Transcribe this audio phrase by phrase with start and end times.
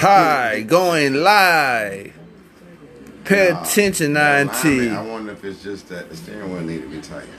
[0.00, 2.12] Hi, going live.
[3.24, 5.10] Pay Nah, attention, that alignment, I 9T.
[5.10, 7.32] wonder if it's just that the steering wheel need to be tightened.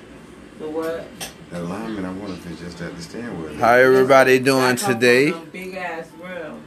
[0.59, 1.07] The what?
[1.49, 3.55] The alignment, I wonder if it's just that the steering wheel.
[3.55, 5.31] How everybody doing today?
[5.51, 6.63] Big ass rims.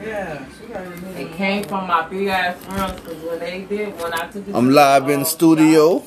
[0.00, 0.44] Oh, yeah.
[1.18, 4.54] It came from my big ass rims because when they did, when I took it
[4.54, 6.02] I'm to live in the studio.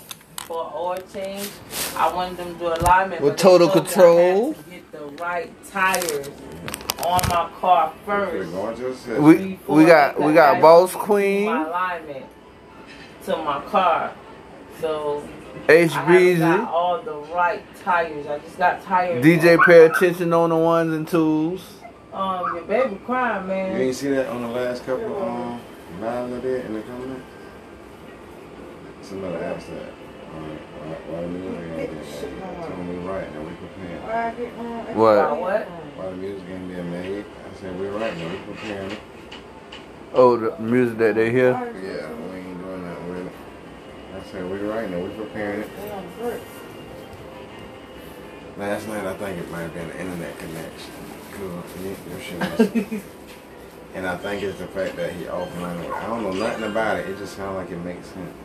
[0.47, 1.49] for oil change,
[1.95, 3.21] I wanted them to do alignment.
[3.21, 4.53] With total told me I control.
[4.55, 6.29] to get the right tires
[7.05, 8.51] on my car first.
[8.51, 9.21] going to assist.
[9.21, 12.25] We we got we got actually Boss Queen, My alignment
[13.25, 14.13] to my car.
[14.79, 15.27] So
[15.69, 18.27] H I haven't Breezy, got all the right tires.
[18.27, 19.23] I just got tires.
[19.23, 19.63] DJ.
[19.65, 21.61] Pay attention on the ones and twos.
[22.13, 23.67] Um, your baby crying, man.
[23.67, 23.81] You man.
[23.81, 25.61] ain't see that on the last couple um
[25.99, 27.23] lives I did in the comment?
[29.01, 29.89] Somebody asked that.
[30.35, 32.67] Um, why, why the music ain't being made?
[32.67, 34.97] Told me right now we preparing.
[34.97, 35.13] What?
[35.13, 35.69] About what?
[35.69, 37.25] Why the music ain't being made?
[37.25, 38.99] I said we're right now we're preparing it.
[40.13, 41.51] Oh, the music that they hear.
[41.51, 43.31] Yeah, we ain't doing that with it.
[44.15, 45.69] I said we're right now we're preparing it.
[48.57, 50.91] Last night I think it might have been an internet connection.
[51.33, 51.63] Cool.
[51.83, 53.01] Yeah, shit was-
[53.95, 55.91] And I think it's the fact that he offline.
[55.91, 57.09] I don't know nothing about it.
[57.09, 58.35] It just sounds like it makes sense.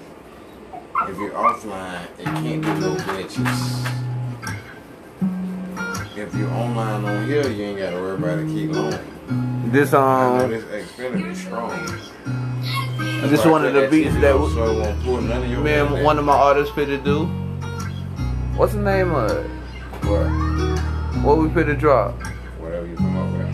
[1.09, 4.03] If you're offline, it can't be no glitches.
[6.17, 9.71] If you're online on here, you ain't got to worry about it keep long.
[9.71, 13.31] This um, this Xfinity is strong.
[13.31, 16.03] this one of the beats that we- so it won't pull none of your me
[16.03, 17.25] one of my artists fit to do.
[18.57, 19.51] What's the name of it?
[20.05, 20.27] what,
[21.25, 22.15] What we fit to drop?
[22.59, 23.53] whatever you come up with.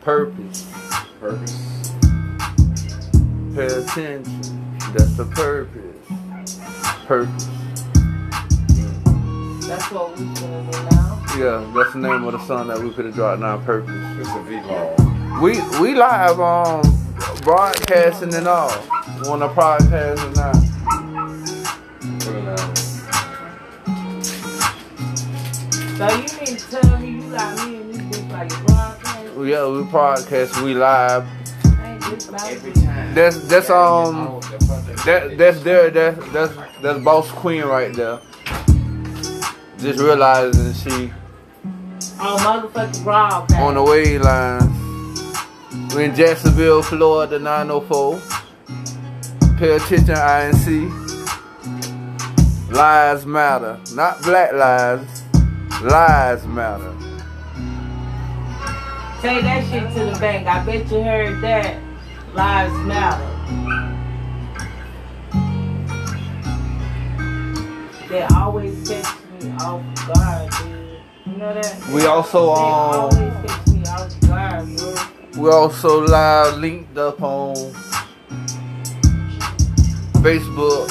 [0.00, 0.66] Purpose.
[1.20, 1.92] Purpose.
[3.54, 4.40] Pay attention.
[4.94, 5.87] That's the purpose.
[7.08, 7.46] Purpose.
[9.66, 11.24] That's what we gonna do now.
[11.38, 13.56] Yeah, that's the name of the song that we could have dropped now.
[13.56, 13.94] Purpose.
[14.18, 15.40] It's a V-Law.
[15.40, 16.82] We we live um
[17.40, 18.70] broadcasting and all.
[19.26, 20.52] On the podcast and now.
[22.18, 22.76] Put it out.
[25.96, 29.24] So you mean to tell me you got me and this bitch like broadcast?
[29.24, 30.62] Yeah, we podcast.
[30.62, 31.26] We live.
[31.64, 33.14] I ain't just about Every time.
[33.14, 34.40] That's that's um
[35.06, 36.52] that that's there that that's
[36.82, 38.20] that's boss queen right there.
[39.78, 41.12] Just realizing she
[42.20, 45.94] Oh, motherfucking on the way lines.
[45.94, 48.20] We're in Jacksonville, Florida, 904.
[49.56, 50.90] Pay attention, INC.
[52.72, 53.78] Lives matter.
[53.94, 55.22] Not black lives.
[55.80, 56.92] Lives matter.
[59.22, 60.46] Take that shit to the bank.
[60.46, 61.80] I bet you heard that.
[62.34, 63.97] Lives matter.
[68.08, 71.00] They always catch me off guard, dude.
[71.26, 71.88] You know that?
[71.92, 75.42] We also, They um, always catch me off guard, bro.
[75.42, 77.54] We also live linked up on
[80.24, 80.88] Facebook.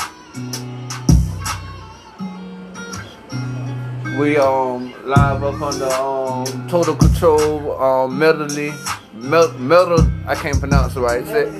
[4.19, 8.72] We um live up under um Total Control um Medley
[9.13, 11.25] Mel Metal I can't pronounce it right.
[11.25, 11.51] Say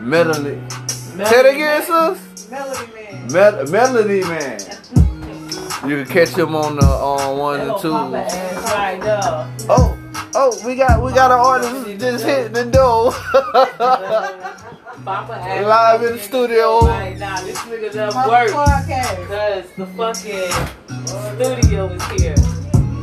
[0.00, 0.60] Medley.
[0.88, 2.50] Say it again, sis.
[2.50, 3.32] Melody Man.
[3.32, 4.58] Mel- Melody Man.
[5.86, 7.92] You can catch him on the on one and two.
[9.68, 9.98] Oh,
[10.34, 13.10] oh, we got we got an artist just hit the door.
[15.04, 16.86] Live in the studio.
[16.86, 18.46] Right now, this nigga done work.
[18.46, 20.52] Because the fucking
[21.34, 22.36] studio is here.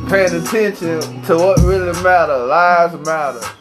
[0.08, 2.38] Paying attention to what really matter.
[2.46, 3.59] Lives matter.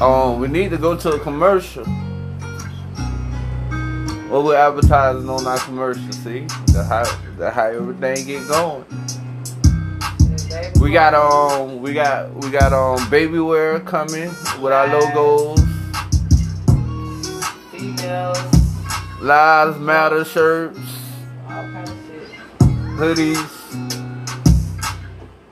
[0.00, 1.84] Um, we need to go to a commercial.
[4.28, 6.46] What we're advertising on our commercial, see?
[6.68, 7.04] That's how,
[7.36, 8.84] that's how everything get going.
[10.80, 14.28] We got um we got we got um baby wear coming
[14.60, 15.60] with our logos,
[17.70, 18.38] Females,
[19.20, 20.78] lives matter shirts,
[21.46, 22.30] all kind of shit.
[22.98, 23.36] hoodies.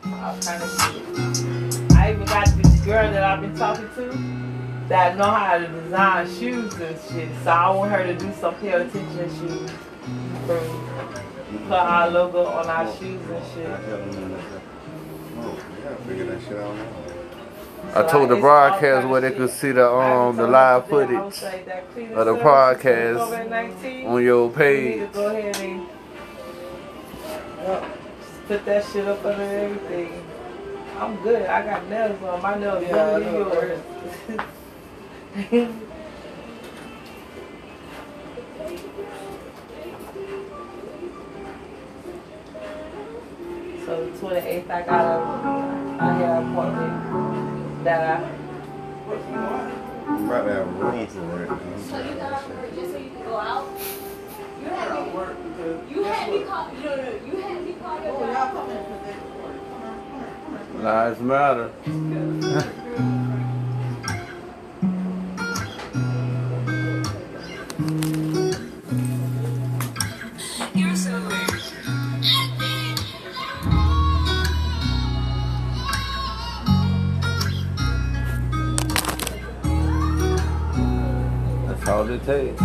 [0.07, 1.93] All kind of shit.
[1.97, 4.38] I even got this girl that I've been talking to
[4.89, 7.29] that know how to design shoes and shit.
[7.45, 9.71] So I want her to do some pair of attention shoes.
[10.47, 10.61] For.
[11.67, 13.67] Put our logo on our shoes and shit.
[15.41, 16.93] Oh, you gotta figure that shit out now.
[17.95, 22.35] I told the broadcast where they could see the um the live footage of the
[22.37, 25.01] podcast on your page.
[25.01, 25.87] to go ahead and
[27.63, 27.85] Yup.
[28.47, 30.25] put that shit up under everything.
[30.99, 31.47] I'm good.
[31.47, 32.43] I got nails on.
[32.43, 33.81] My nails Yeah, yeah, than yours.
[43.87, 48.29] so the 28th, I got a, I had an appointment that I,
[50.09, 51.49] I'm about to have room for it.
[51.89, 53.69] So you got up early just so you could go out?
[54.61, 55.37] You had me, work
[55.89, 58.53] you had me call, no, no, you had me call your Oh, y'all dad.
[58.53, 58.85] come in
[67.79, 67.85] all
[82.11, 82.61] it takes.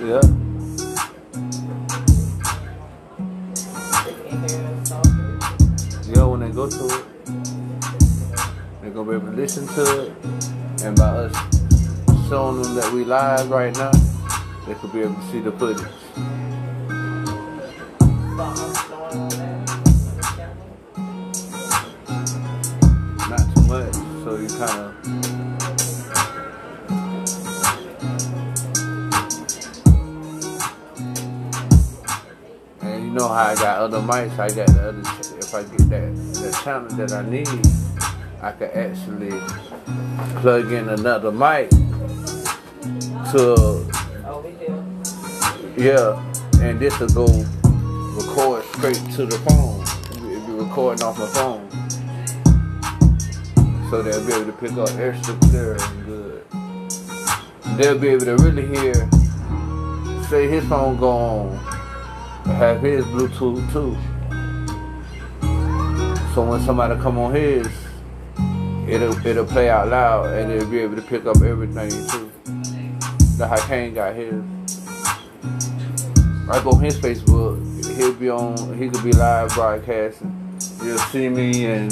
[0.00, 0.20] Yeah.
[6.12, 7.04] Yeah, when they go to it,
[8.80, 10.03] they're gonna be able to listen to it,
[13.04, 13.90] live right now,
[14.66, 15.84] they could be able to see the footage.
[23.28, 24.94] Not too much, so you kind of.
[32.80, 35.02] And you know how I got other mics, I got the other.
[35.38, 37.48] If I get that that channel that I need,
[38.40, 39.38] I could actually
[40.40, 41.70] plug in another mic
[43.34, 43.84] to
[45.76, 46.22] yeah,
[46.62, 47.26] and this will go
[48.14, 49.82] record straight to the phone.
[50.30, 51.68] It'll be recording off my phone,
[53.90, 56.44] so they'll be able to pick up extra clear and good.
[57.76, 58.94] They'll be able to really hear.
[60.28, 61.56] Say his phone go on,
[62.44, 63.96] have his Bluetooth too.
[66.34, 67.66] So when somebody come on his,
[68.88, 72.30] it'll it'll play out loud, and it'll be able to pick up everything too.
[73.36, 74.32] The how got his.
[76.46, 78.78] Right on his Facebook, he'll be on.
[78.78, 80.32] He could be live broadcasting.
[80.82, 81.90] You'll see me and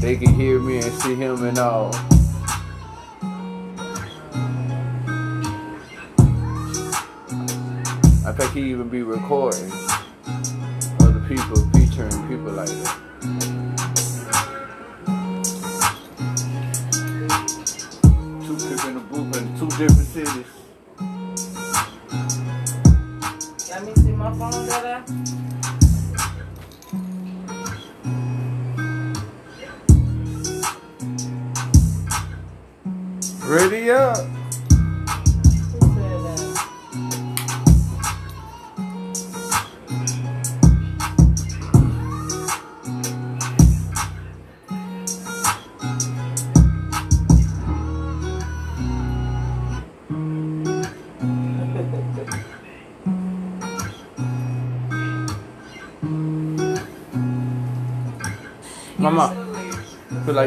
[0.00, 1.94] they can hear me and see him and all.
[8.26, 9.70] I think he even be recording
[11.00, 13.09] other people, featuring people like that.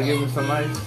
[0.00, 0.78] like give me some ice?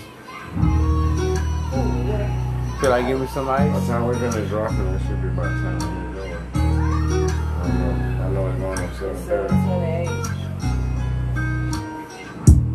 [2.82, 3.88] Feel I give me some By the ice?
[3.88, 6.24] time we're gonna drop it, it should be about time to go.
[6.54, 9.54] I know, I know it's going on seven thirty.
[9.54, 10.38] 728.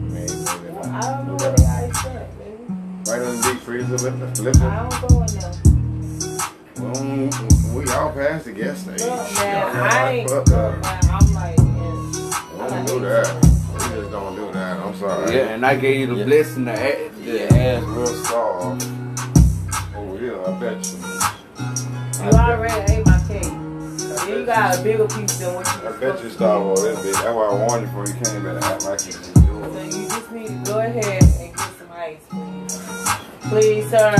[0.08, 2.64] Maybe, maybe I don't know where the ice at, baby.
[3.10, 4.62] Right in the deep freezer, lift it, lift it.
[4.62, 5.52] I don't go in there.
[6.80, 6.96] Well,
[7.74, 9.06] we all passed the gas station.
[9.06, 10.30] Look, man, I ain't.
[15.32, 15.38] I'm.
[15.48, 16.24] Yeah, and I gave you the Yeah.
[16.24, 17.10] blessing to add.
[17.20, 18.86] Yeah, The ass real soft.
[19.96, 22.24] Oh yeah, I bet you.
[22.24, 23.42] you already ate my cake.
[23.42, 26.78] Then you got a bigger piece than what you I bet you to starved all
[26.78, 26.82] eat.
[26.82, 27.22] this bitch.
[27.22, 29.98] That's why I warned you before you came better act like you didn't do So
[29.98, 33.50] you just need to go ahead and get some ice, please.
[33.50, 34.14] Please, sir.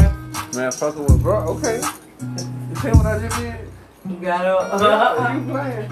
[0.54, 1.37] man fucking with bro.
[1.57, 1.76] Okay.
[1.76, 3.54] You see what I just did?
[4.09, 5.35] You got Yeah, to.
[5.38, 5.88] you playing?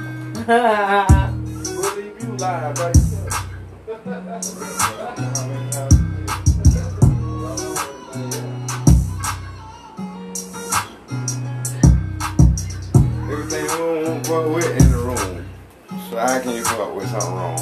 [1.76, 3.29] We'll leave you live by yourself.
[4.10, 4.32] Everything
[13.62, 15.46] we don't fuck with in the room.
[16.10, 17.56] So how can you fuck with something wrong?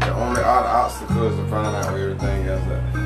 [0.00, 3.05] The only other obstacle is to find out where everything else uh,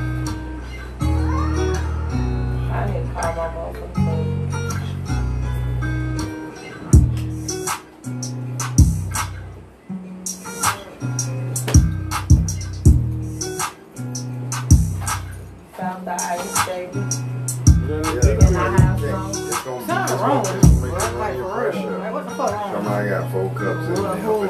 [23.31, 24.40] four cups in Well,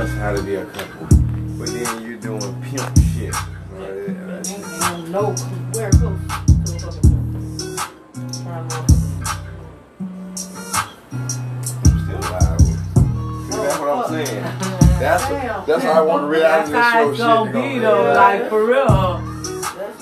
[0.00, 1.06] us how to be a couple.
[1.58, 3.34] But then you're doing pimp shit.
[3.70, 3.90] Right?
[4.08, 5.34] And, and no,
[5.74, 6.26] wear close to
[6.64, 7.76] the fucking door.
[8.42, 8.76] Trying to
[11.12, 11.28] I'm
[12.04, 12.60] still alive.
[13.50, 14.42] See, that's what I'm saying.
[15.00, 15.66] That's Damn.
[15.66, 17.26] that's how I want to reality That's how show it's shit.
[17.26, 18.12] gonna be though, Yeah.
[18.20, 19.26] like for real.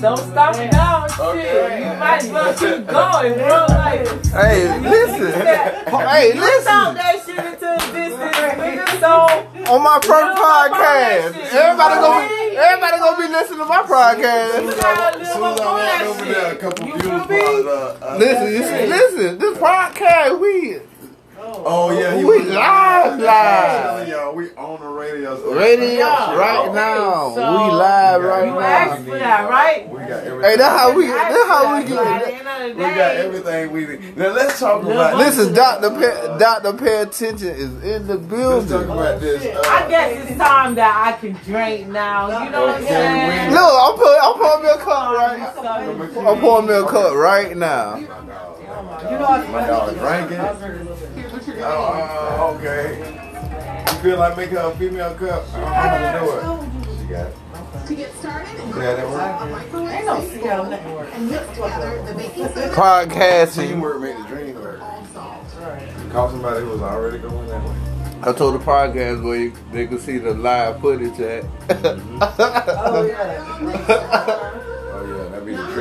[0.01, 1.19] Don't stop it now, shit.
[1.21, 1.79] Okay.
[1.93, 3.67] You might as well keep going, bro.
[3.69, 5.33] Like, Hey, listen.
[5.41, 6.65] Hey, you listen.
[6.65, 8.87] talk that shit into existence, nigga.
[9.01, 13.59] So On my first You podcast, that everybody You gonna be, everybody gonna be listening
[13.59, 14.81] to my podcast.
[14.81, 17.63] gotta As live soon as I walked over there, a couple You views feel me?
[17.63, 18.03] popped up.
[18.03, 20.79] Uh, Listen, listen, this podcast, we
[21.65, 23.23] Oh yeah, he We was live, That's live.
[23.23, 25.37] what I'm telling y'all, we on the radio.
[25.37, 26.37] so- radio Yeah.
[26.37, 27.33] right Okay, now.
[27.35, 28.61] so we live We right You now.
[28.61, 29.89] asked for that, right?
[29.89, 30.43] We got everything.
[30.43, 32.27] Hey, that's how we, You that's asked how we that, but at get.
[32.29, 34.17] the end of the We got everything we need.
[34.17, 35.37] Now let's talk Live about this.
[35.37, 38.59] Listen, Doctor Pay, Doctor Pay Attention is in the building.
[38.69, 38.91] Let's talk building.
[38.91, 39.57] about this.
[39.67, 42.45] I Uh, guess it's time that I can drink now.
[42.45, 43.53] You know what I'm saying?
[43.53, 45.53] Look, I'm pouring, I'm pouring me a cup right.
[46.15, 47.97] So, I'm pouring me a cup right now.
[47.97, 48.07] You
[49.19, 51.18] know, I My dog drinking.
[51.51, 51.65] I'll drink a.
[51.65, 53.93] Oh, uh, okay.
[53.93, 55.45] You feel like making a female cup?
[55.55, 56.99] I don't know how to do it.
[57.01, 57.37] She got it.
[57.87, 59.43] To get started, yeah, how that works?
[59.43, 61.13] a microwave Ain't no see how nothing works.
[61.15, 63.69] and mix together the baking soda Podcasting.
[63.69, 64.81] Teamwork make the dream work.
[64.83, 65.45] all salt.
[66.13, 67.77] Call somebody who was already going that way.
[68.23, 71.45] I told the podcast where you, they could see the live footage at.
[71.45, 71.99] Yeah.
[72.91, 74.75] Oh yeah,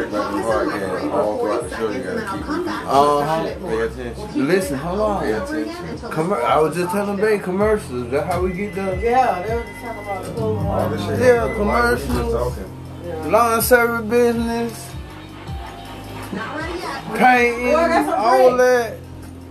[0.05, 1.13] that be the trick about podcast.
[1.13, 2.67] All throughout the show, you gotta keep repeating.
[2.69, 3.67] Uh-huh.
[3.67, 4.47] Pay attention.
[4.47, 5.41] Listen, hold Pay on.
[5.43, 5.97] attention.
[6.09, 8.09] Commer- I was just telling Bay commercials.
[8.11, 11.01] That's how we get the Yeah, they were just talking about the clothes All this
[11.05, 11.19] shit.
[11.19, 12.17] Yeah, commercials.
[12.17, 13.31] just talking.
[13.31, 14.89] Lawn service business,
[16.33, 17.15] Not ready yet.
[17.15, 18.97] painting, Boy, that's a all that.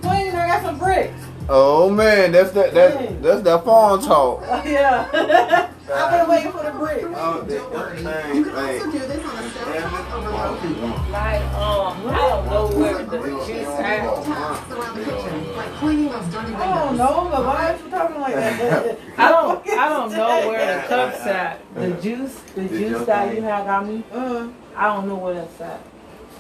[0.03, 1.15] Clean, I got some bricks.
[1.49, 4.43] Oh man, that's that that that's that farm talk.
[4.67, 5.71] Yeah.
[5.89, 7.05] I've been waiting for the bricks.
[7.15, 7.99] Oh, Don't worry.
[8.37, 11.11] You can also do this on a stovetop over low.
[11.13, 14.25] Like, um, I don't know where the juice at.
[14.25, 17.91] Tasks around the kitchen, like cleaning those dirty I don't know, but why are you
[17.91, 18.99] talking like that?
[19.17, 21.75] I don't I don't know where the cups at.
[21.75, 24.03] The juice, the juice that you had got me.
[24.13, 25.81] Uh, I don't know where that's at.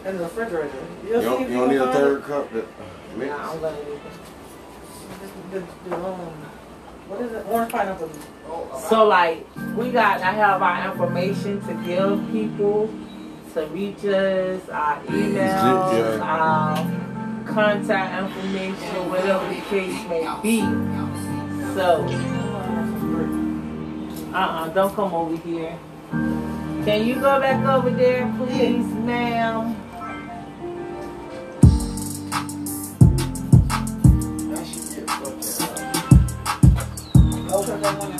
[0.05, 0.73] in the refrigerator.
[1.05, 2.67] You don't, you don't need a third cup to
[3.17, 3.31] mix.
[3.31, 4.00] Nah, I'm gonna leave it.
[5.53, 6.37] The, the, the, um,
[7.09, 7.47] what is it?
[7.49, 8.11] Orange pineapple.
[8.49, 9.47] Oh, so like
[9.77, 12.93] we got to have our information to give people
[13.55, 16.21] to reach us, our emails, Yeah.
[16.23, 16.77] our
[17.47, 20.61] contact information, whatever the case may be.
[21.75, 22.07] So
[24.35, 25.79] uh-uh, don't come over here.
[26.85, 29.75] Can you go back over there, please, ma'am?
[37.87, 38.15] 한번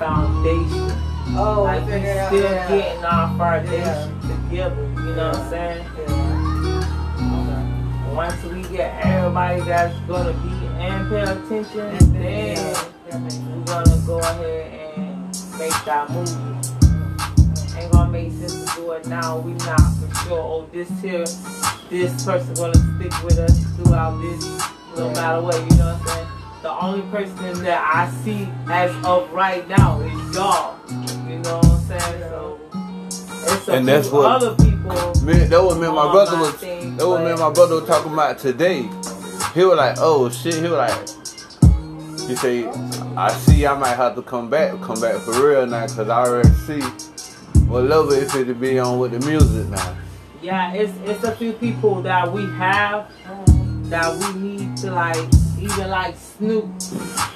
[0.00, 0.90] foundation.
[1.36, 2.28] Oh, like we out.
[2.28, 2.68] still yeah.
[2.68, 4.82] getting our foundation together.
[4.96, 5.84] You know what I'm saying?
[6.08, 8.14] Yeah.
[8.14, 10.48] Once we get everybody that's gonna be
[10.80, 13.46] and pay attention, And then, then yeah, that makes sense.
[13.46, 16.30] we're gonna go ahead and make that move.
[17.76, 19.36] Ain't gonna make sense to do it now.
[19.38, 20.40] We not for sure.
[20.40, 21.26] Oh, this here,
[21.90, 24.42] this person gonna stick with us throughout this,
[24.96, 25.56] no matter what.
[25.70, 26.26] You know what I'm saying?
[26.70, 30.76] The only person that I see as of right now is y'all.
[31.28, 32.20] You know what I'm saying?
[32.20, 32.60] So
[33.42, 35.12] it's a And that's what- other people.
[35.24, 36.52] Me, that was me and my brother my was.
[36.52, 38.88] thing, That was me and my brother was talking about today.
[39.52, 42.68] He was like, "Oh shit." He was like, "You say,
[43.16, 43.66] "I see.
[43.66, 46.80] I might have to come back, come back for real now, cause I already see
[47.66, 49.96] what love it fit to be on with the music now."
[50.40, 53.06] Yeah, it's it's a few people that we have
[53.90, 55.18] that we need to like,
[55.60, 56.64] even like Snoop,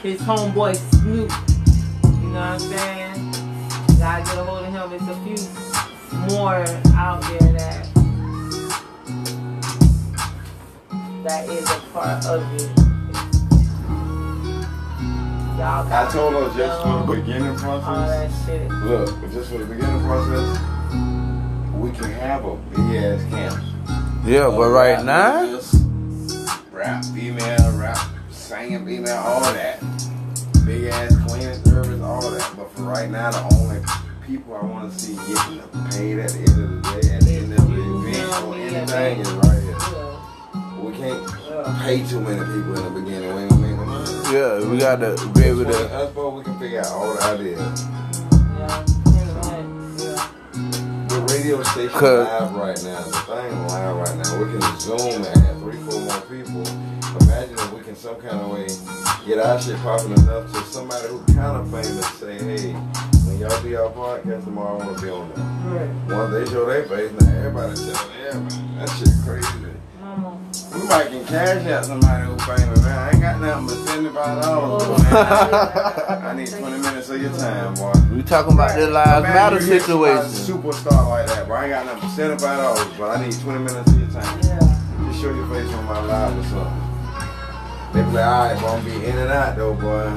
[0.03, 1.31] his homeboy Snoop.
[2.23, 3.33] You know what I'm saying?
[3.99, 4.93] Gotta get a hold of him.
[4.93, 6.65] It's a few more
[6.97, 7.89] out there that
[11.25, 12.71] that is a part of it.
[15.59, 18.47] Y'all I told her just for the beginning all process.
[18.47, 18.71] that shit.
[18.71, 20.59] Look, just for the beginning process,
[21.75, 23.63] we can have a big ass camp.
[24.27, 28.14] Yeah, but right now, music, rap female, rap
[28.55, 29.81] singing female, all that.
[30.65, 32.55] Big ass cleaning service, all that.
[32.57, 33.81] But for right now, the only
[34.27, 37.35] people I want to see getting paid at the end of the day, at the
[37.35, 39.75] end of the event or anything is right here.
[40.81, 43.35] We can't pay too many people in the beginning.
[43.35, 44.13] We ain't gonna make no money.
[44.33, 45.95] yeah, we gotta be able to.
[45.95, 47.85] us both, we can figure out all the ideas.
[48.57, 50.31] Yeah, pretty much, yeah.
[51.09, 53.03] The radio station live right now.
[53.03, 54.39] The thing live right now.
[54.39, 56.95] We can zoom have three, four more people.
[57.21, 58.67] Imagine if we can some kind of way
[59.27, 63.63] get our shit popping enough to somebody who kind of famous say, hey, when y'all
[63.63, 66.17] do y'all podcast tomorrow, I want to be on there.
[66.19, 68.63] Once they show their face, now everybody telling everybody.
[68.79, 69.65] That shit crazy.
[70.01, 70.39] Mama.
[70.75, 72.99] We might can cash out somebody who famous, man.
[72.99, 74.83] I ain't got nothing but seventy-five dollars.
[75.13, 77.93] I need twenty minutes of your time, boy.
[78.15, 80.31] We talking about the lives matter you situation.
[80.31, 81.57] Superstar like that, bro.
[81.57, 84.41] I ain't got nothing but seventy-five dollars, but I need twenty minutes of your time.
[84.43, 84.59] Yeah.
[85.09, 86.84] Just show your face on my live or something.
[87.95, 90.13] They be like, alright, bro, I'm be in and out though, boy.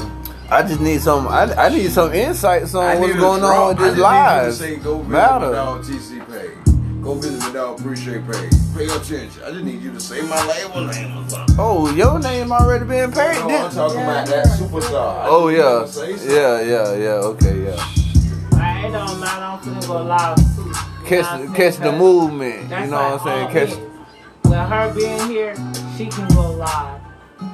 [0.50, 1.28] I just need some.
[1.28, 3.56] I, I need some insights I on what's going drop.
[3.62, 4.62] on with I this just lives.
[4.62, 5.46] Need you say, go visit Matter.
[5.48, 7.04] my dog TC page.
[7.04, 8.52] Go visit my dog appreciate page.
[8.76, 9.44] Pay your attention.
[9.44, 11.56] I just need you to say my label name or something.
[11.60, 13.36] Oh, your name already been paid.
[13.40, 14.12] No, I'm talking Yeah.
[14.24, 15.20] about that superstar.
[15.22, 17.10] I Oh just need you yeah, say yeah, yeah, yeah.
[17.28, 18.60] Okay, yeah.
[18.60, 19.44] I it don't matter.
[19.46, 20.62] I'm finna go live too.
[20.62, 21.92] You know what Catch, I'm catch saying?
[21.92, 22.64] the movement.
[22.64, 23.48] You know what I'm saying?
[23.48, 24.44] Oh, catch.
[24.46, 25.56] With her being here,
[25.98, 27.02] she can go live.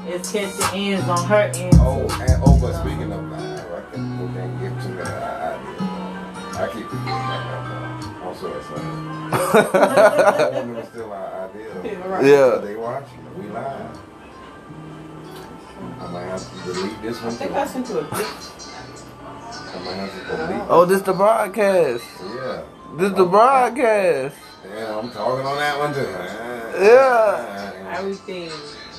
[0.05, 1.75] It's catch the ends on her end.
[1.79, 5.81] Oh, and oh, but speaking of live, I can we can't give too many ideas.
[6.57, 8.11] I keep forgetting that.
[8.19, 8.27] though.
[8.27, 8.83] I'm so excited.
[8.83, 12.27] I want them to steal our ideas.
[12.27, 12.57] Yeah.
[12.57, 13.39] They watching.
[13.39, 13.99] We live.
[15.99, 17.35] I might have to delete this I one.
[17.35, 17.57] think too.
[17.57, 18.67] I sent you a gift.
[18.75, 20.61] I might have to delete.
[20.63, 20.81] Oh.
[20.81, 22.03] oh, this the broadcast.
[22.21, 22.63] Yeah.
[22.97, 24.35] This the broadcast.
[24.69, 26.01] Yeah, I'm talking on that one too.
[26.83, 27.97] Yeah.
[27.97, 28.51] Everything.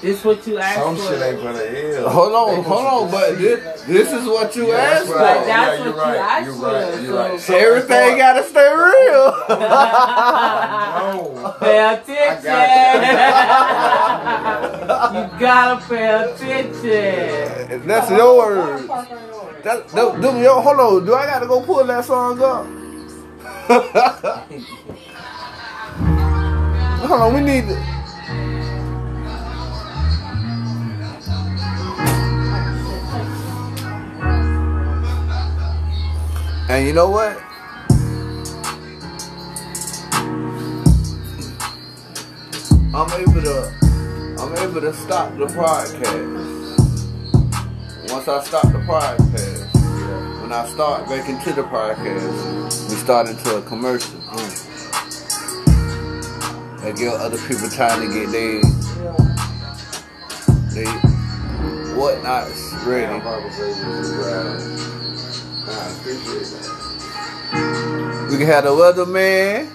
[0.05, 1.03] This is what you asked Some for.
[1.03, 2.05] shit ain't for the ears.
[2.07, 5.14] Hold on, hold on, to but this, this is what you Yeah, asked for.
[5.17, 5.47] right.
[5.47, 6.17] That's yeah, what you're you right.
[6.19, 7.01] asked You're for, right.
[7.03, 7.40] You're right.
[7.40, 9.33] so- So Everything gotta stay real.
[9.33, 9.49] far-
[11.14, 11.21] No.
[11.59, 12.53] Pay I attention.
[15.14, 16.05] you gotta pay
[17.64, 17.87] attention.
[17.88, 18.87] That's your word.
[19.64, 21.07] That, that, them, yo, hold on.
[21.07, 22.67] Do I gotta go pull that song up?
[27.09, 27.64] hold on, we need.
[36.68, 37.40] And you know what?
[42.94, 43.85] I'm able to.
[44.38, 46.55] I'm able to stop the podcast.
[48.11, 53.57] Once I stop the podcast, when I start back into the podcast, we start into
[53.57, 54.20] a commercial.
[56.81, 58.61] That give other people time to get their
[60.74, 60.85] they
[61.94, 63.20] whatnots ready.
[63.20, 63.50] Bible
[66.05, 66.12] We
[68.38, 69.71] can have the weatherman,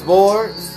[0.00, 0.76] sports.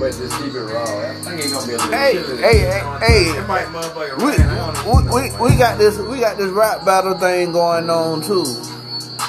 [0.00, 0.82] But just keep it raw.
[0.82, 2.42] I think it's gonna be a little Hey, chilly.
[2.42, 3.38] hey, hey, hey.
[3.38, 4.40] It might motherfucker We, rain.
[4.42, 4.74] I don't
[5.06, 5.14] know.
[5.14, 8.44] we, we, we got this we got this rap battle thing going on too.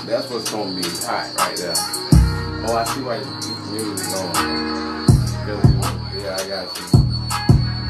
[0.05, 1.73] That's what's gonna be hot right there.
[2.67, 5.04] Oh, I see why you keep the music going.
[6.25, 6.83] 'Cause you- Yeah, I got you.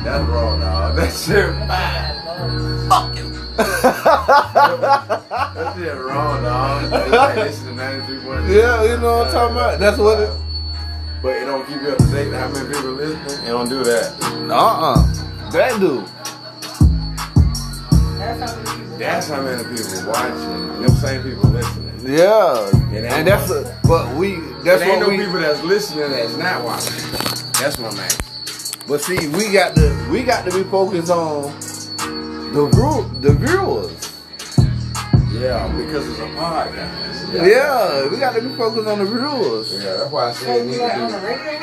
[0.04, 0.96] That's wrong, dog.
[1.00, 2.16] That shit fine.
[2.90, 3.26] Fuck you.
[3.58, 6.92] that shit raw, dog.
[6.92, 8.56] They like listen to 93.3.
[8.56, 9.80] Yeah, you know what I'm talking about.
[9.80, 10.30] That's what it
[11.24, 12.34] But it don't keep you up to date.
[12.34, 13.46] How many people listening?
[13.48, 14.14] It don't do that.
[14.52, 14.98] uh uh
[15.52, 16.06] That dude.
[18.20, 18.98] That's how many people.
[18.98, 20.82] That's how many people watching.
[20.82, 21.95] Them same people listening.
[22.06, 25.18] Yeah, and that's a, but we that's there ain't what no we.
[25.26, 26.94] people that's listening that's not watching.
[27.60, 28.26] That's what I'm asking.
[28.88, 31.52] But see, we got to we got to be focused on
[32.54, 33.92] the group, the viewers.
[35.34, 37.34] Yeah, because it's a podcast.
[37.34, 38.08] Yeah.
[38.08, 39.74] we got to be focused on the viewers.
[39.74, 41.60] Yeah, that's why I said it need Like on the radio?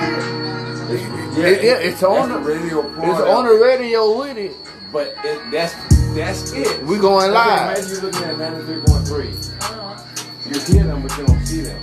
[0.93, 3.09] It's, It- yeah, it's on that's the- the radio part.
[3.09, 4.53] It's on the radio with it.
[4.93, 5.75] But it, that's
[6.15, 6.83] that's it.
[6.85, 7.79] We going Okay, live.
[7.79, 10.12] Imagine you looking at 93.3.
[10.47, 11.81] You hear them, but you don't see them.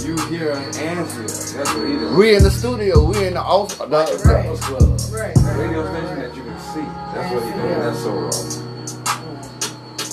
[0.00, 1.52] You hear us and see us.
[1.52, 2.16] That's what he does.
[2.16, 3.04] We in the studio.
[3.04, 3.78] We in the off.
[3.78, 5.00] The, Like a Breakfast Club.
[5.12, 5.56] Right, right.
[5.58, 6.82] Radio station that you can see.
[7.14, 7.80] That's what he doing.
[7.80, 8.48] That's so wrong.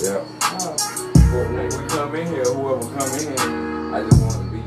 [0.04, 0.24] Yeah.
[1.32, 4.62] But when we come in here, whoever come in, I just want to be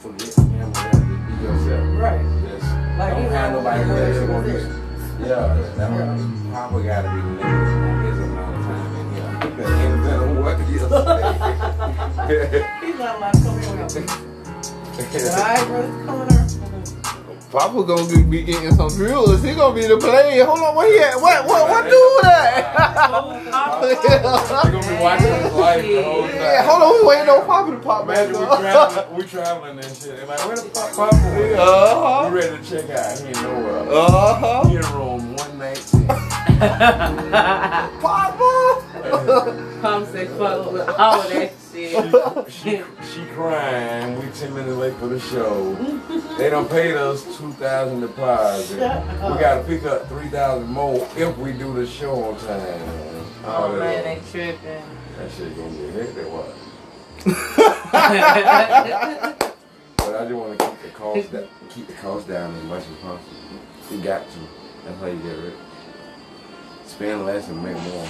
[0.00, 1.28] forget him or that.
[1.28, 1.98] Be yourself.
[2.00, 2.22] Right.
[2.48, 2.64] Just
[2.98, 5.26] Like, don't have know, nobody you know else your gonna be.
[5.28, 6.52] Yeah, that one.
[6.52, 9.40] Papa gotta be limited on his amount of time in here.
[9.40, 11.56] Depending on what he'll say.
[12.30, 13.96] He's not allowed to come here with
[15.34, 16.20] Alright, brother, come.
[17.50, 19.42] Papa gonna be, be getting some viewers.
[19.42, 20.38] He gonna be the play.
[20.38, 21.16] Hold on, where he at?
[21.20, 22.70] What what what do that?
[23.82, 26.36] They're gonna be watching us live the whole time.
[26.36, 28.60] yeah, hold on, we waiting on Papa to pop back we up.
[28.60, 30.16] traveling, we traveling and shit.
[30.16, 31.58] They're like, where the fuck Papa went?
[31.58, 32.30] Uh-huh.
[32.30, 33.18] We ready to check out.
[33.18, 33.90] He ain't nowhere.
[33.90, 34.68] Uh huh.
[34.68, 36.06] He in room 119.
[38.00, 39.78] Papa.
[39.80, 41.22] Come say fuck with all
[41.72, 44.18] that she, she crying.
[44.18, 45.74] We 10 minutes late for the show.
[46.36, 48.74] They don't pay us 2000 deposit.
[48.76, 48.80] We
[49.40, 52.80] gotta pick up 3000 more if we do the show on time.
[53.44, 54.82] Oh that man, other- they tripping.
[55.18, 56.54] That shit gonna be hectic, what?
[59.96, 62.82] But I just want to keep the cost down, keep the cost down as much
[62.82, 63.36] as possible.
[63.90, 64.38] You got to.
[64.84, 65.54] That's how you get rich.
[66.86, 68.06] Spend less and make more.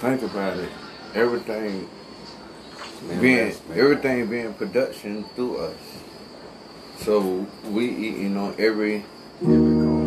[0.00, 0.68] Think about it.
[1.14, 1.88] Everything Spend
[3.20, 5.76] being less, make everything being production through us.
[6.98, 9.04] So we eating on every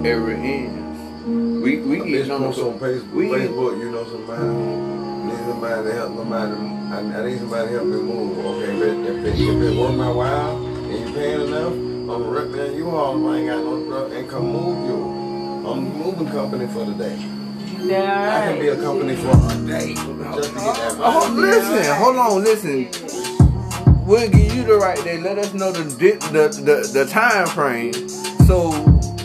[0.06, 1.62] every end.
[1.62, 4.46] We we A bitch eating on post on Facebook, we- Facebook, you know somebody.
[5.26, 6.54] Need somebody to help somebody.
[6.54, 8.38] I, I need somebody to help me move.
[8.46, 12.30] Okay, but if it, if it worth my while and you paying enough, I'm gonna
[12.30, 13.28] rip you all.
[13.30, 15.68] I ain't got no income move you.
[15.68, 17.45] I'm a moving company for the day.
[17.86, 21.42] Yeah, I can be a company for a day just to get that Oh, money.
[21.52, 24.06] listen, hold on, listen.
[24.06, 25.20] We'll give you the right day.
[25.20, 27.94] Let us know the the the, the time frame.
[28.48, 28.70] So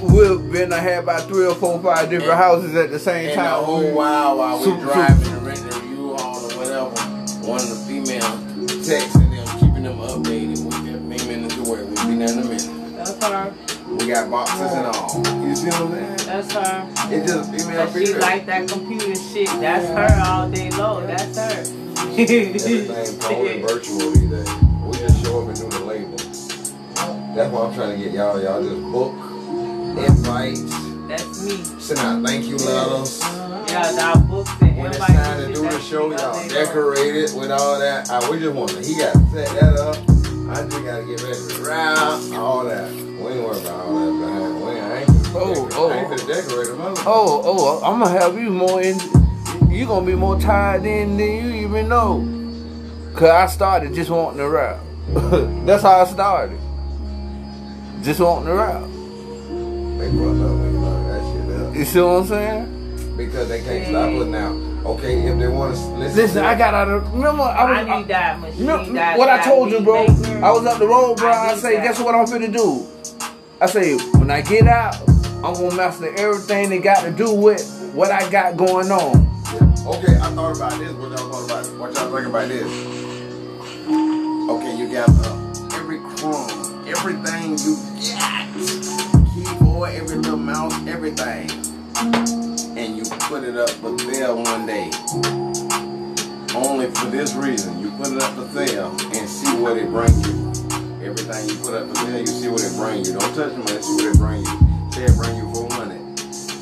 [0.02, 3.38] we'll been to have about three or four, five different houses at the same And
[3.38, 3.64] the time.
[3.64, 6.90] whole while while we So- so- driving and renting a U-Haul or whatever,
[7.46, 8.24] one of the females
[8.86, 10.64] texting them, keeping them updated.
[10.64, 11.82] We got three minutes away.
[11.84, 12.96] We'll be there in a minute.
[12.96, 13.52] That's her.
[14.00, 15.46] We got boxes and all.
[15.46, 16.16] You see what I'm saying?
[16.26, 17.14] That's her.
[17.14, 18.20] It's just female Cause she female.
[18.22, 19.46] like that computer shit.
[19.60, 21.06] That's her all day long.
[21.06, 21.60] That's her.
[22.16, 24.54] Everything totally virtual these days.
[24.84, 26.16] We just show up and do the label.
[26.16, 28.42] That's why I'm trying to get y'all.
[28.42, 29.12] Y'all just book
[29.98, 30.62] invites,
[31.06, 31.80] That's me.
[31.80, 33.20] send out thank you letters.
[33.20, 37.50] Yeah, our books and When it's time to do the show, y'all decorate it with
[37.50, 38.08] all that.
[38.10, 39.96] I, we just want to, he got to set that up.
[40.48, 43.09] I just got to get ready to ride, all that.
[43.20, 44.62] We ain't worry about all that behind.
[44.62, 45.90] We ain't, I ain't Oh, oh.
[45.90, 46.98] I ain't finna decorate them up.
[47.06, 48.98] Oh, oh, I'm gonna have you more in.
[49.70, 52.26] You gonna be more tired in than you even know.
[53.14, 54.80] Cause I started just wanting to rap.
[55.66, 56.58] That's how I started.
[58.02, 58.82] Just wanting to rap.
[59.98, 61.74] They brought up when you learn that shit up.
[61.76, 63.16] You see what I'm saying?
[63.16, 64.69] Because they can't stop us now.
[64.84, 66.16] Okay, if they want to listen.
[66.16, 67.12] Listen, to I got out of.
[67.12, 68.00] Remember, I I was.
[68.00, 68.60] need that machine.
[68.60, 70.06] You know, that, what I told you, bro.
[70.06, 70.44] maker.
[70.44, 71.28] I was up the road, bro.
[71.30, 71.84] I I, say, that.
[71.84, 72.86] guess what I'm finna do?
[73.60, 74.96] I say, when I get out,
[75.44, 79.16] I'm gonna master everything that got to do with what I got going on.
[79.86, 80.92] Okay, I thought about this.
[80.92, 81.78] What y'all thought about?
[81.78, 82.70] What y'all think about this?
[84.50, 87.76] Okay, you got uh, every crumb, everything you
[88.16, 88.48] got,
[89.34, 91.48] keyboard, every little mouse, everything,
[92.00, 94.90] and you put it up for sale one day.
[96.54, 100.26] Only for this reason, you put it up for sale and see what it brings
[100.26, 100.48] you.
[101.04, 103.18] Everything you put up for sale, you see what it brings you.
[103.18, 104.58] Don't touch them, let's see what it brings you.
[104.92, 105.96] Say it bring you 400.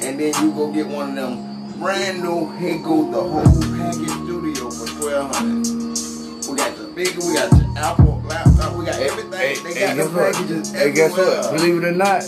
[0.02, 2.50] And then you go get one of them brand new,
[2.82, 3.44] goes the whole
[3.78, 8.98] package studio for 1200 We got the big, we got the Apple laptop, we got
[9.00, 9.64] everything.
[9.64, 11.54] they got hey, the packages Hey, guess what?
[11.54, 12.24] Believe it or not,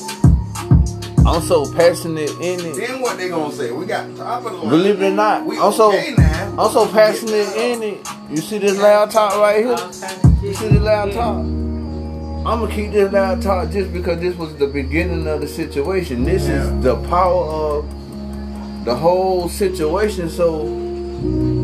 [1.26, 2.76] I'm so passionate in it.
[2.76, 3.70] Then what they gonna say?
[3.70, 4.68] We got top of the line.
[4.70, 6.56] Believe it or not, we I'm so okay now.
[6.58, 8.08] I'm so passionate in it.
[8.30, 9.70] You see this laptop right here?
[9.72, 11.36] All kind of You see this laptop?
[11.36, 16.24] I'm gonna keep this laptop just because this was the beginning of the situation.
[16.24, 16.62] This Yeah.
[16.78, 17.84] is the power of
[18.86, 20.30] the whole situation.
[20.30, 20.64] So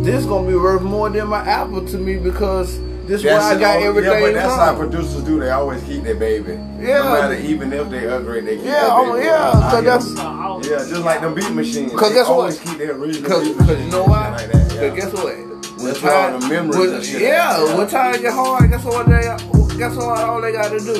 [0.02, 3.58] this gonna be worth more than my Apple to me because this where That's I
[3.60, 5.38] got all- everything Yeah, but that's how producers do.
[5.40, 6.52] They always keep their baby.
[6.80, 6.98] Yeah.
[7.02, 9.26] No matter, even if they upgrade, they keep Yeah, their oh, baby.
[9.26, 11.92] yeah, I- so that's- Yeah, just like them beat machines.
[11.92, 12.38] 'Cause They guess what?
[12.38, 14.36] always keep their original Cause, beat 'cause machines you know why?
[14.38, 14.88] shit Like that, Cause yeah.
[14.88, 15.24] guess what?
[15.36, 17.20] When With all time- the memories when- and shit.
[17.22, 17.76] Yeah, Yeah.
[17.76, 19.36] when time get hard, guess what they
[19.78, 20.94] guess what all they gotta do?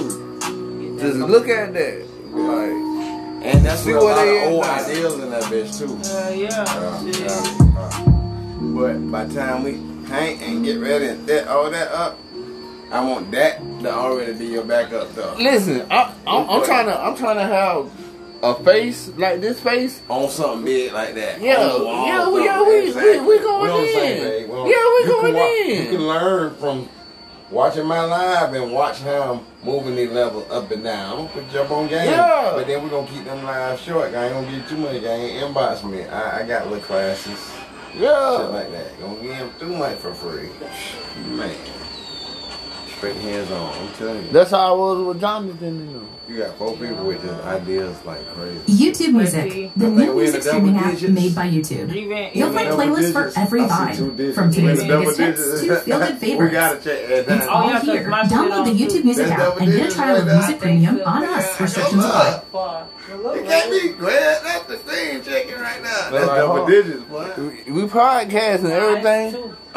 [1.01, 2.03] Just look at that.
[2.33, 2.71] Like
[3.43, 4.73] And that's See where a where lot of old now.
[4.85, 5.99] ideas in that bitch too.
[6.11, 6.65] Uh, yeah.
[7.05, 7.31] Yeah, shit.
[7.31, 8.11] uh,
[8.61, 12.19] But by the time we paint and get ready and set all that up,
[12.91, 15.39] I want that to already be your backup stuff.
[15.39, 17.91] listen, I, I'm, I'm trying to I'm trying to have
[18.43, 20.01] a face like this face.
[20.09, 21.41] On something big like that.
[21.41, 24.23] Yeah, wall, yeah, we- yeah, we- we- we going the same in.
[24.23, 24.49] page.
[24.49, 25.83] Yeah, we going in.
[25.85, 26.89] You can learn from
[27.51, 31.13] watching my live and watch how I'm moving these levels up and down.
[31.13, 32.11] I'm gonna put you on game.
[32.11, 32.53] Yeah.
[32.55, 34.15] But then we're gonna keep them live short.
[34.15, 35.43] I ain't gonna get you too much game.
[35.43, 36.05] Inbox me.
[36.05, 37.39] I, I got little classes.
[37.97, 39.01] Shit like that.
[39.01, 40.49] Gonna give him too much for free.
[41.37, 41.55] Man.
[42.99, 43.75] Straight hands on.
[43.75, 44.31] I'm telling you.
[44.33, 45.87] that's how I was with Jonathan.
[45.91, 46.09] You know.
[46.29, 48.59] You got four people with just ideas like crazy.
[48.73, 51.13] YouTube Music, the new think we're in music streaming app digits.
[51.13, 51.95] made by YouTube.
[51.95, 55.19] Even, You'll even find Double playlists for every I see two vibe, from today's biggest
[55.19, 56.53] hits to feel-good We favorites.
[56.55, 57.43] gotta check that down.
[57.43, 58.03] Oh, All here.
[58.05, 59.05] Download the YouTube.
[59.05, 60.59] Music app and get a trial of Music.
[60.59, 61.61] Premium on us.
[61.61, 62.13] Restrictions Look.
[62.43, 62.87] apply.
[63.23, 63.37] Far.
[63.37, 64.43] It can't be glad.
[64.45, 66.11] That's the thing checking right now.
[66.11, 67.33] That's Right, double digits, boy.
[67.37, 69.33] We, we podcast and everything.
[69.33, 69.55] Two.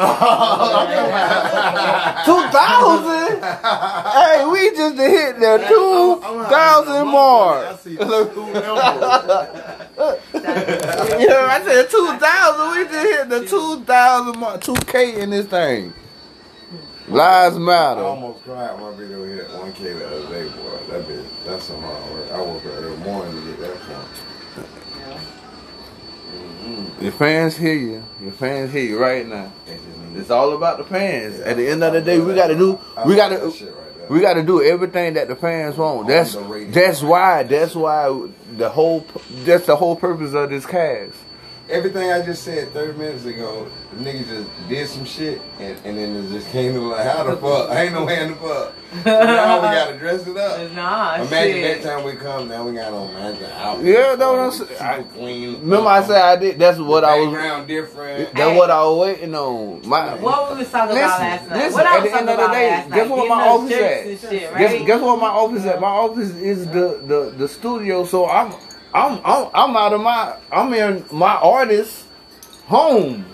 [2.24, 3.42] Two thousand.
[3.42, 7.80] hey, we just hit the two thousand I mark.
[7.80, 9.80] see two numbers.
[11.20, 12.70] You know, I said two thousand.
[12.78, 14.60] We just hit the two thousand mark.
[14.62, 15.92] Two K in this thing.
[17.08, 18.00] Lives I matter.
[18.02, 20.78] almost cried when my video hit 1K the other day, boy.
[20.90, 21.19] That bitch,
[21.50, 22.30] that's some hard work.
[22.32, 24.04] I woke up every morning to get that from.
[27.00, 28.04] Your fans hear you.
[28.22, 29.50] Your fans hear you right now.
[29.66, 31.40] They just need- It's all about the fans.
[31.40, 32.78] At the end of the day, we gotta do.
[33.06, 33.36] We gotta.
[33.38, 34.10] right.
[34.10, 36.08] We got to do everything that the fans want.
[36.08, 36.34] That's
[36.72, 39.06] that's why that's why the whole
[39.44, 41.12] that's the whole purpose of this cast.
[41.70, 45.96] Everything I just said 30 minutes ago, the nigga just did some shit and, and
[45.96, 47.70] then it just came to like, how the fuck?
[47.70, 48.74] I ain't no way in the fuck.
[49.04, 50.72] So now we gotta dress it up.
[50.74, 51.82] Nah, Imagine shit.
[51.82, 53.86] that time we come, now we got on magic outfits.
[53.88, 55.04] Yeah, that's what I'm Super saying.
[55.14, 55.60] clean.
[55.60, 56.58] Remember I said I did.
[56.58, 57.26] That's what I was.
[57.32, 58.34] Background different.
[58.34, 59.88] That's what I was waiting on.
[59.88, 61.56] My What we was talking Listen, about last night?
[61.58, 62.96] listen, what I at was the end talking of the about day, last night?
[62.96, 64.06] guess what my office shirts at?
[64.06, 64.86] and shit, guess, right?
[64.86, 65.80] guess what my office at?
[65.80, 68.04] My office is the the the studio.
[68.04, 68.52] So I'm
[68.92, 72.06] I'm I'm I'm out of my I'm in my artist
[72.66, 73.24] home.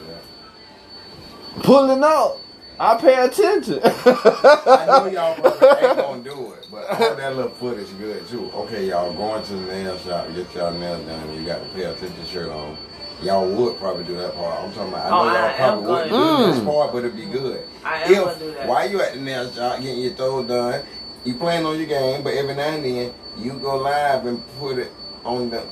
[1.63, 2.41] Pulling up.
[2.79, 3.81] I pay attention.
[3.83, 8.51] I know y'all probably ain't gonna do it, but all that little footage good too.
[8.53, 11.85] Okay, y'all going to the nail shop, get y'all nails done, you got the pay
[11.85, 12.77] attention shirt on.
[13.23, 14.61] Y'all would probably do that part.
[14.61, 16.53] I'm talking about, I oh, know Oh, y'all I am probably wouldn't gonna do do
[16.53, 17.67] this part, but it'd be good.
[17.83, 18.69] I am if, gonna do that.
[18.69, 20.85] While you at the nail shop getting your toes done,
[21.25, 24.77] you playing on your game, but every now and then you go live and put
[24.79, 24.93] it
[25.27, 25.63] on the,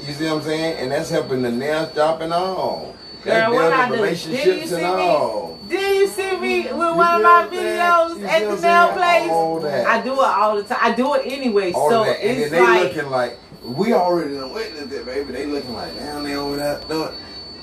[0.00, 0.78] you see what I'm saying?
[0.78, 2.94] And that's helping the nail shop and all.
[3.24, 4.26] Girl, what I building do?
[4.26, 5.02] Did you relationships see and me?
[5.02, 5.58] all.
[5.68, 7.78] Did you see me with You one of my what I'm saying?
[7.78, 9.62] videos at the nail place?
[9.70, 9.86] That.
[9.86, 10.78] I do it all the time.
[10.80, 11.72] I do it anyway.
[11.72, 12.20] all so that.
[12.24, 15.32] And it's then they like looking like we already done witnessed it, baby.
[15.32, 17.14] They looking like down there over there doing.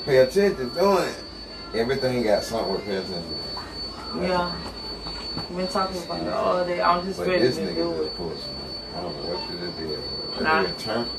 [0.05, 1.23] Pay attention, doing it.
[1.73, 3.35] Everything got something with pay attention.
[4.21, 4.55] yeah.
[5.49, 6.81] We've been talking about it all day.
[6.81, 8.17] I'm just But ready this to nigga do just it.
[8.17, 8.55] some.
[8.95, 9.99] I don't know what it did.
[10.45, 10.77] That Nah.
[10.77, 11.09] turned.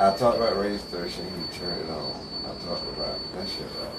[0.00, 1.26] I talked about registration.
[1.26, 2.12] He turned it on.
[2.44, 3.66] I talked about that shit.
[3.82, 3.92] Out.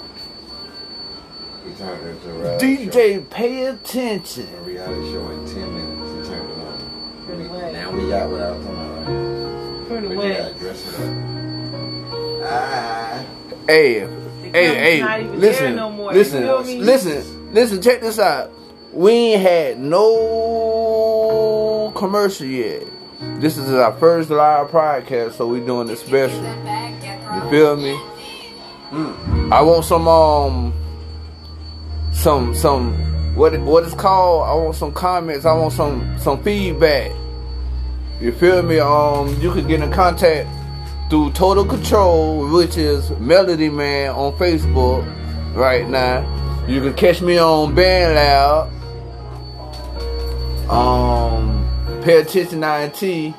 [1.64, 2.90] He turned it into a reality show.
[2.90, 4.48] DJ, pay attention.
[4.52, 6.10] A reality show in ten minutes.
[6.28, 6.78] He turned it on.
[7.26, 7.72] Pretty We- much.
[7.72, 9.06] now we got what I was talking about.
[9.06, 9.88] Right?
[9.88, 11.00] Pretty But you gotta dress it up.
[12.44, 13.24] Ah.
[13.68, 14.08] Hey, The
[14.52, 16.44] hey, hey, listen, no more, listen,
[16.84, 17.22] listen,
[17.54, 17.80] listen.
[17.80, 18.50] Check this out.
[18.92, 20.02] We ain't had no
[21.94, 22.82] commercial yet.
[23.22, 26.42] This is our first live podcast, so we're doing it special.
[26.42, 27.92] You feel me?
[29.52, 30.74] I want some um,
[32.12, 32.94] some some
[33.36, 34.42] what what is called?
[34.42, 35.44] I want some comments.
[35.44, 37.12] I want some some feedback.
[38.20, 38.80] You feel me?
[38.80, 40.48] Um, you can get in contact
[41.08, 45.06] through Total Control, which is Melody Man on Facebook
[45.54, 46.26] right now.
[46.66, 48.68] You can catch me on Band Loud.
[50.68, 51.51] Um,
[52.04, 53.34] Pay Attention INT,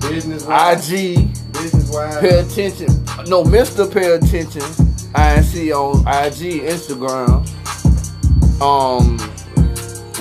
[0.00, 0.92] Business wise.
[0.92, 1.16] IG,
[1.52, 2.18] Business wise.
[2.20, 2.86] Pay Attention.
[3.28, 3.92] No, Mr.
[3.92, 4.62] Pay Attention,
[5.14, 7.46] INC on IG, Instagram.
[8.62, 9.18] Um,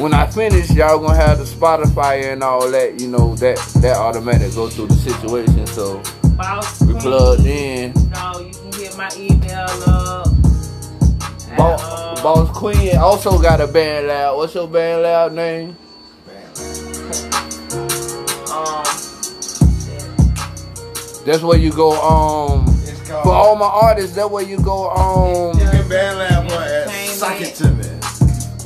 [0.02, 3.00] when I finish, y'all gonna have the Spotify and all that.
[3.00, 5.68] You know that that automatic go through the situation.
[5.68, 6.02] So
[6.36, 7.02] Boss we Queen.
[7.02, 7.94] plugged in.
[8.12, 10.28] No, you can hit my email up.
[11.58, 11.84] Boss,
[12.18, 14.38] um, Boss Queen also got a band loud.
[14.38, 15.76] What's your band loud name?
[17.10, 18.84] Um,
[21.26, 21.92] That's where you go.
[22.02, 24.90] Um, It's for all my artists, that where you go.
[24.92, 27.10] Um, You can BandLab boy at Entertainment.
[27.10, 27.86] Suck It To Me.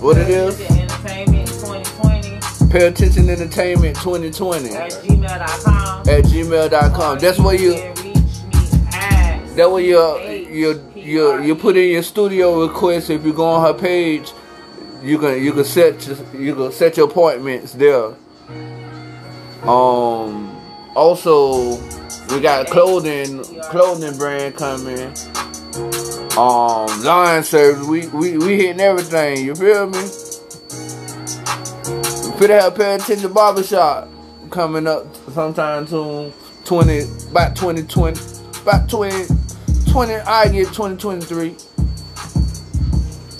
[0.01, 0.59] what it is?
[0.61, 5.99] Entertainment 2020 Pay attention entertainment 2020 at gmail.com.
[6.09, 7.19] at gmail.com.
[7.19, 7.73] That's where you.
[7.73, 9.99] can reach That way you
[10.49, 13.09] you you you put in your studio request.
[13.09, 14.31] If you go on her page,
[15.03, 18.13] you can you can set you can set your appointments there.
[19.67, 20.49] Um.
[20.95, 21.77] Also,
[22.29, 25.13] we got clothing clothing brand coming.
[26.37, 27.87] Um, line service.
[27.87, 29.45] We we we hitting everything.
[29.45, 29.99] You feel me?
[32.23, 34.09] We finna have pay attention barbershop
[34.51, 36.33] coming up sometime soon.
[36.65, 37.01] Twenty
[37.31, 38.19] about twenty twenty
[38.63, 39.25] about 20,
[39.91, 41.55] 20 I get 2023.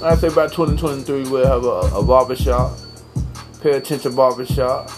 [0.03, 2.77] I say about 2023 we'll have a, a barbershop.
[3.63, 4.91] Pay attention barbershop.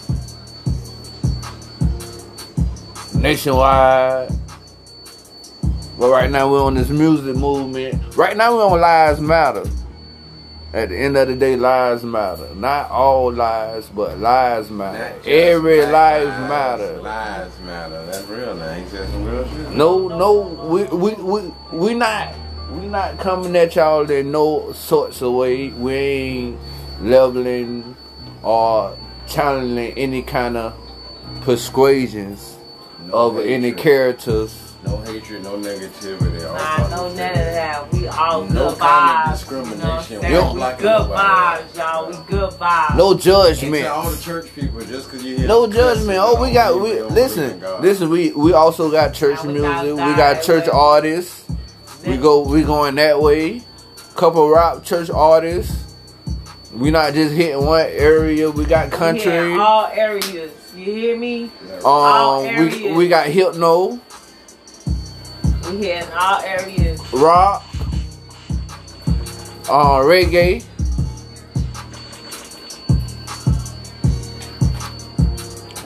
[3.13, 4.29] Nationwide.
[5.99, 8.17] But right now we're on this music movement.
[8.17, 9.65] Right now we're on Lives Matter.
[10.73, 12.53] At the end of the day, lives matter.
[12.55, 15.15] Not all lives, but lives matter.
[15.29, 16.97] Every life matter.
[17.03, 18.03] Lives matter.
[18.07, 18.55] That's real.
[18.73, 19.71] He said some real shit.
[19.73, 22.33] No, no, we we we we not
[22.71, 25.69] we not coming at y'all in no sorts of way.
[25.69, 26.59] We ain't
[26.99, 27.95] leveling
[28.45, 30.73] or challenging any kind of
[31.41, 32.55] persuasions
[33.07, 34.61] No of any characters.
[34.85, 36.47] No hatred, no negativity.
[36.47, 37.17] all Nah, no positive.
[37.17, 37.91] none of that.
[37.91, 39.81] We all No good kind of discrimination.
[39.81, 40.33] You know what I'm We saying?
[40.33, 42.07] don't We like good nobody vibes, y'all.
[42.07, 42.95] We good vibes.
[42.95, 43.85] No And to judgment.
[43.87, 46.19] all the church people, just because you hear No judgment.
[46.21, 47.39] Oh, we got we mean they don't listen.
[47.41, 47.81] believe in God.
[47.83, 49.93] Listen, we we also got church Now music.
[49.95, 50.69] We got church dialect.
[50.75, 51.45] artists.
[52.05, 53.63] We go we going that way.
[54.15, 55.94] Couple rock church artists.
[56.75, 58.51] We not just hitting one area.
[58.51, 59.53] We got country.
[59.53, 60.51] in all areas.
[60.75, 61.49] You hear me?
[61.85, 62.97] all Um, we areas.
[62.97, 63.99] we got hypno,
[65.71, 66.99] We in all areas.
[67.13, 67.63] rock,
[69.69, 70.65] uh, reggae,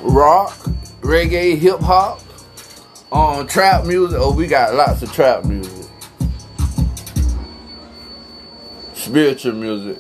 [0.01, 0.53] rock,
[1.01, 2.21] reggae, hip hop,
[3.11, 4.19] um, trap music.
[4.21, 5.87] Oh, we got lots of trap music,
[8.93, 9.97] spiritual music.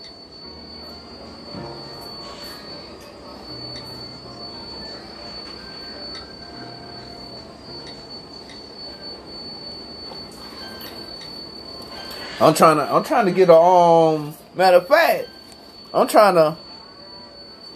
[12.41, 15.27] I'm trying to I'm trying to get a um matter of fact,
[15.93, 16.55] I'm trying to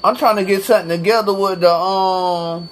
[0.04, 2.69] I'm trying to get something together with the um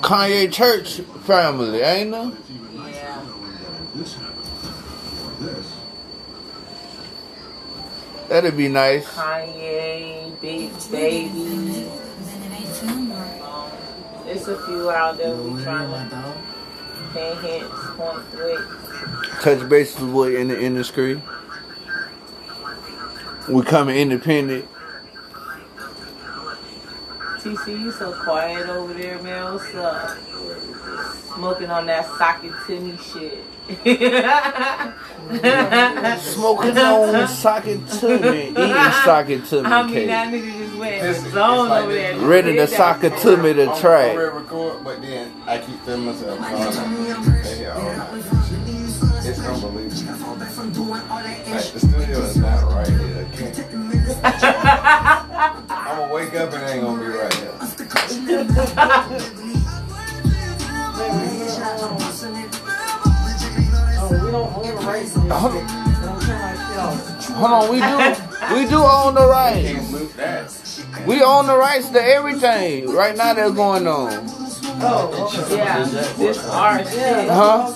[0.00, 2.32] Kanye Church family, ain't I?
[2.90, 3.24] Yeah.
[8.28, 9.06] That'd be nice.
[9.06, 11.88] Kanye, Big Baby.
[12.82, 13.70] Um,
[14.26, 16.34] it's a few out there we trying to
[17.14, 19.40] point with.
[19.40, 21.20] Touch bases with in the industry.
[23.48, 24.66] We coming independent.
[27.38, 29.52] TC, you so quiet over there, man.
[29.52, 30.16] What's up?
[31.34, 33.44] Smoking on that socket to me shit.
[36.22, 40.06] Smoking on socket to me, eating socket to me I mean, cake.
[40.06, 42.18] that nigga went in Listen, it's zone like over there.
[42.18, 44.16] Ready to Did sock it to me to I'm, I'm track.
[44.16, 46.38] ready to record, but then I keep feeling myself.
[46.38, 47.42] going.
[47.42, 49.30] They hear all that shit.
[49.30, 50.36] It's unbelievable.
[50.36, 53.26] Like, the studio is not right here.
[53.32, 53.58] I can't.
[55.70, 57.52] I'm gonna wake up and it ain't gonna be right here.
[67.36, 69.90] Hold on, we do we do own the rights.
[71.04, 71.08] Can't move that.
[71.08, 74.26] We own the rights to everything right now that's going on.
[74.86, 75.84] Oh, yeah,
[76.18, 76.86] this art.
[76.88, 77.70] Huh?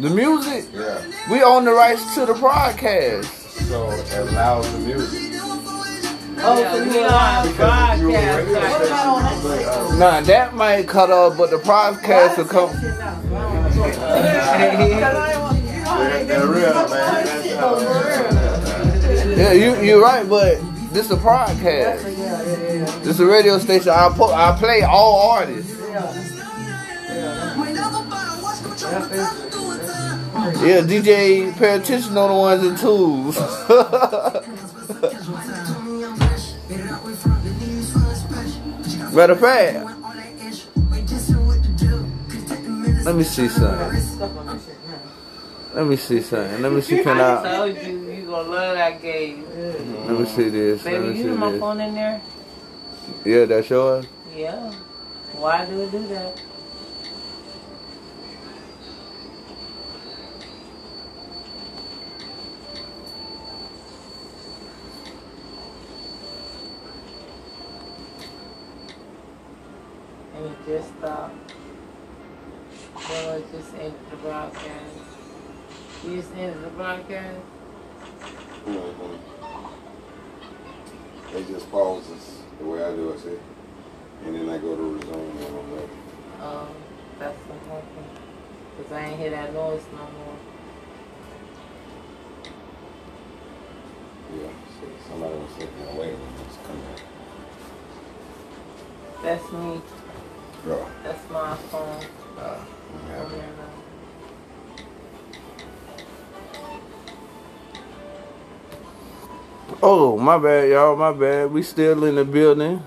[0.00, 0.98] The music, Yeah.
[1.30, 3.28] we own the rights to the broadcast.
[3.68, 5.32] So it allows the music.
[5.32, 5.40] Yeah,
[6.34, 7.08] we on Because if you were a
[7.52, 8.02] broadcast.
[8.02, 9.38] radio right now.
[9.38, 12.70] station, you uh, Nah, that might cut off, but the podcast will come.
[12.80, 12.94] they're,
[16.26, 17.24] they're real, man.
[17.24, 17.46] That's,
[19.38, 20.58] Yeah, you you're right, but
[20.92, 22.02] this a podcast.
[23.02, 23.90] This a radio station.
[23.90, 25.72] I put I play all artists.
[30.62, 33.36] Yeah, DJ, pay attention on the ones and twos.
[39.14, 39.84] Matter of fact,
[43.04, 44.71] let me see something.
[45.74, 46.62] Let me see something.
[46.62, 47.02] Let me see.
[47.02, 47.42] Can I I?
[47.42, 49.46] told you you gonna love that game.
[50.06, 50.84] Let me see this.
[50.84, 51.60] Let Baby, me you see have my this.
[51.60, 52.20] phone in there?
[53.24, 54.06] Yeah, that's yours.
[54.34, 54.72] Yeah.
[55.32, 56.40] Why do it do that?
[70.34, 71.54] And it just stopped.
[72.94, 75.11] Well, it just ended the broadcast.
[76.04, 77.38] You just ended the broadcast?
[78.66, 79.18] Mhm.
[81.34, 83.38] It just pauses the way I do it, see?
[84.26, 85.96] And then I go to resume and I'm ready.
[86.42, 86.68] Um,
[87.18, 88.10] that's what happened.
[88.76, 90.36] Cause I ain't hear that noise no more.
[94.34, 94.48] Yeah,
[94.80, 96.20] see, somebody was sitting there waiting.
[96.46, 97.02] It's coming out.
[99.22, 99.80] That's me.
[100.64, 102.04] Bro, That's my phone.
[102.38, 103.71] uh, I'm happy.
[109.82, 110.96] Oh, my bad, y'all.
[110.96, 111.50] My bad.
[111.52, 112.82] We still in the building.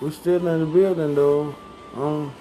[0.00, 1.54] We still in the building though.
[1.96, 2.32] Um,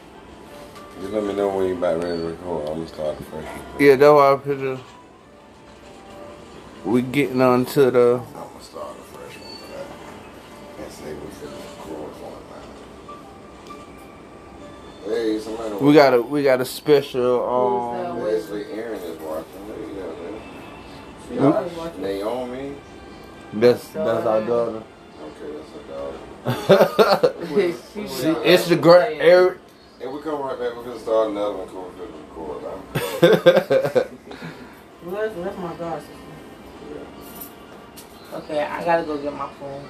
[1.02, 2.68] Just let me know when you about ready to record.
[2.70, 3.62] I'm gonna start the first one.
[3.82, 4.80] yeah, that's why I picture.
[6.86, 8.22] We getting on to the.
[8.24, 9.88] I'm gonna start a fresh one for that.
[10.86, 12.44] And say we finna record one
[15.10, 15.16] now.
[15.16, 15.76] Hey, somebody.
[15.84, 17.40] We got a we got a special.
[17.40, 18.24] Who's Um, that?
[18.24, 19.68] Leslie Aaron is watching.
[19.68, 20.42] There you go, man.
[21.28, 21.52] She man.
[21.54, 22.02] always watching.
[23.54, 23.62] Naomi.
[23.68, 24.84] that's that's our daughter.
[25.22, 27.36] Okay, that's our daughter.
[27.94, 29.58] She See, it's the great saying, Eric.
[30.02, 30.76] And we come right back.
[30.76, 31.68] We're gonna start another one.
[31.70, 34.06] Cool, we record now.
[35.04, 36.16] Well, that's, that's my god sister.
[38.34, 39.86] Okay, I gotta go get my phone.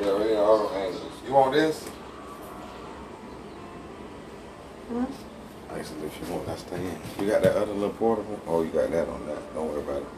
[0.00, 1.12] Yeah, we need all the angles.
[1.26, 1.82] You want this?
[4.88, 5.04] Hmm?
[5.70, 6.98] Actually, if you want, that's the end.
[7.20, 8.40] You got that other little portable?
[8.46, 9.54] Oh, you got that on that.
[9.54, 10.08] Don't worry about it.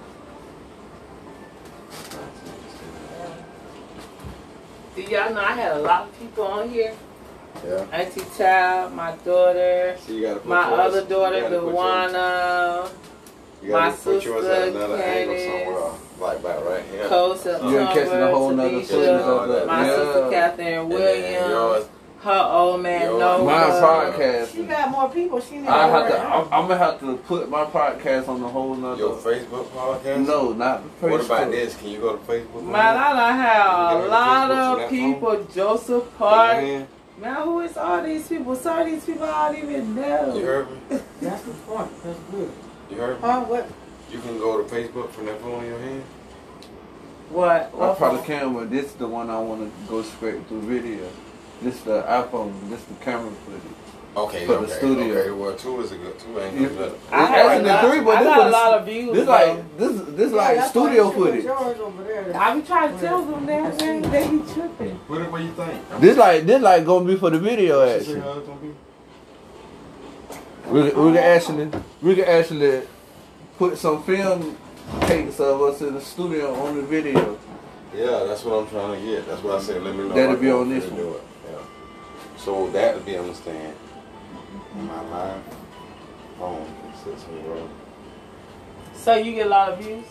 [4.98, 6.92] Do y'all know I had a lot of people on here?
[7.64, 7.84] Yeah.
[7.92, 12.88] Auntie Child, my daughter, So you gotta put my yours- other daughter, you gotta Luana,
[13.62, 15.90] You gotta my put yours sister, at another angle Candace, somewhere.
[16.20, 17.08] Like about right here.
[17.08, 19.66] Cole September, You ain't catching a whole nother Tanisha, series of that.
[19.68, 19.94] my Yeah.
[19.94, 21.84] sister Catherine And then Williams, yours-
[22.20, 23.44] her old man yours- Noah.
[23.44, 24.52] My uh, podcast.
[24.52, 25.40] She got more people.
[25.40, 26.20] She need I to have to.
[26.20, 28.98] I'm, I'm gonna have to put my podcast on the whole nother.
[28.98, 30.26] Your Facebook podcast?
[30.26, 31.10] No, not Facebook.
[31.10, 31.76] What about this?
[31.76, 32.64] Can you go to Facebook?
[32.64, 35.44] Man, I done You have a lot of that people.
[35.54, 36.18] Joseph phone?
[36.18, 36.62] Park.
[36.62, 36.88] Man,
[37.20, 38.54] Man, who is all these people?
[38.54, 40.34] Some of these people I don't even know.
[40.34, 40.46] You know.
[40.46, 40.78] heard me?
[41.20, 42.04] That's the point.
[42.04, 42.50] That's good.
[42.90, 43.28] You heard me?
[43.28, 43.40] Huh?
[43.44, 43.68] What?
[44.12, 46.02] You can go to Facebook from that phone in your hand.
[47.30, 47.72] What?
[47.74, 48.26] I probably phone?
[48.26, 51.08] can, but this is the one I want to go straight through video.
[51.62, 52.52] This the iPhone.
[52.70, 53.62] This the camera footage.
[54.16, 55.14] Okay, For the okay, studio.
[55.18, 56.18] Okay, well, two is a good.
[56.18, 56.72] Two ain't good.
[56.72, 57.12] enough.
[57.12, 59.12] I It's had a lot- three, but I this got a lot of views.
[59.14, 59.30] This though.
[59.32, 61.44] like this this Yeah, like studio you should put footage.
[61.44, 62.34] Yours over.
[62.38, 64.98] I be trying to tell them that they, they be tripping.
[65.06, 66.00] Put it where you think.
[66.00, 68.20] This like this like gonna be for the video She say action.
[68.22, 68.42] gonna?
[70.68, 71.70] We can- we can actually
[72.02, 72.82] we can actually
[73.58, 74.56] put some film
[75.02, 77.38] takes of us in the studio on the video.
[77.94, 79.26] Yeah, that's what I'm trying to get.
[79.28, 79.82] That's what I said.
[79.82, 80.14] Let me know.
[80.14, 81.20] That'll be on this do one.
[82.38, 82.40] It.
[82.40, 82.44] Yeah.
[82.44, 83.76] So that would be on the stand.
[84.74, 85.42] My live
[86.38, 87.68] phone can sit somewhere.
[88.94, 90.04] So you get a lot of views?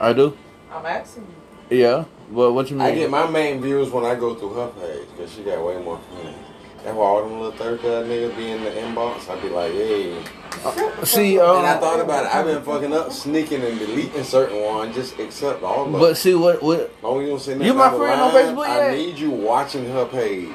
[0.00, 0.36] I do.
[0.70, 1.26] I'm asking
[1.70, 1.78] you.
[1.78, 2.04] Yeah.
[2.30, 2.86] Well, what you mean?
[2.86, 5.80] I get my main views when I go through her page because she got way
[5.82, 6.36] more friends.
[6.84, 9.28] That's why all them little third guy niggas be in the inbox.
[9.28, 10.22] I'd be like, hey.
[11.04, 12.34] see, um, and I thought about it.
[12.34, 14.94] I've been fucking up, sneaking and deleting certain ones.
[14.94, 16.00] Just accept all of them.
[16.00, 18.20] but see what what long as you don't say nothing You my out of friend
[18.20, 20.48] on line, Facebook I need you watching her page.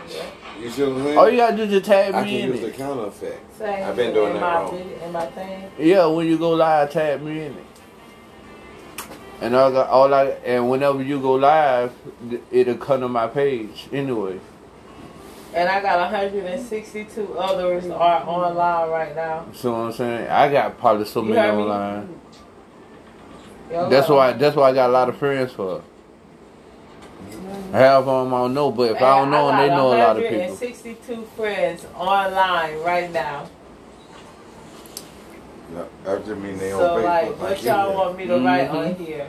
[0.59, 1.17] You see what I'm saying?
[1.17, 3.57] all you gotta do is just tag I me can in use the counter effect.
[3.57, 4.77] Say I've been doing in that my wrong.
[4.77, 5.71] video, in my thing.
[5.79, 7.65] Yeah, when you go live, tag me in it.
[9.41, 11.93] And I got all I and whenever you go live,
[12.51, 14.39] it'll come to my page anyway.
[15.53, 19.45] And I got 162 others are online right now.
[19.53, 21.61] See what I'm saying, I got probably so You many heard me?
[21.63, 22.19] online.
[23.71, 25.83] Yo, That's why that's why I got a lot of friends for.
[27.71, 29.97] Half of them I don't know, but if I don't know them, they know a
[29.97, 30.37] lot of people.
[30.37, 33.47] 162 friends online right now.
[35.73, 37.03] Yeah, that just mean they on So Facebook.
[37.03, 37.97] like, what you y'all did.
[37.97, 38.73] want me to write Mhm.
[38.75, 39.27] on here?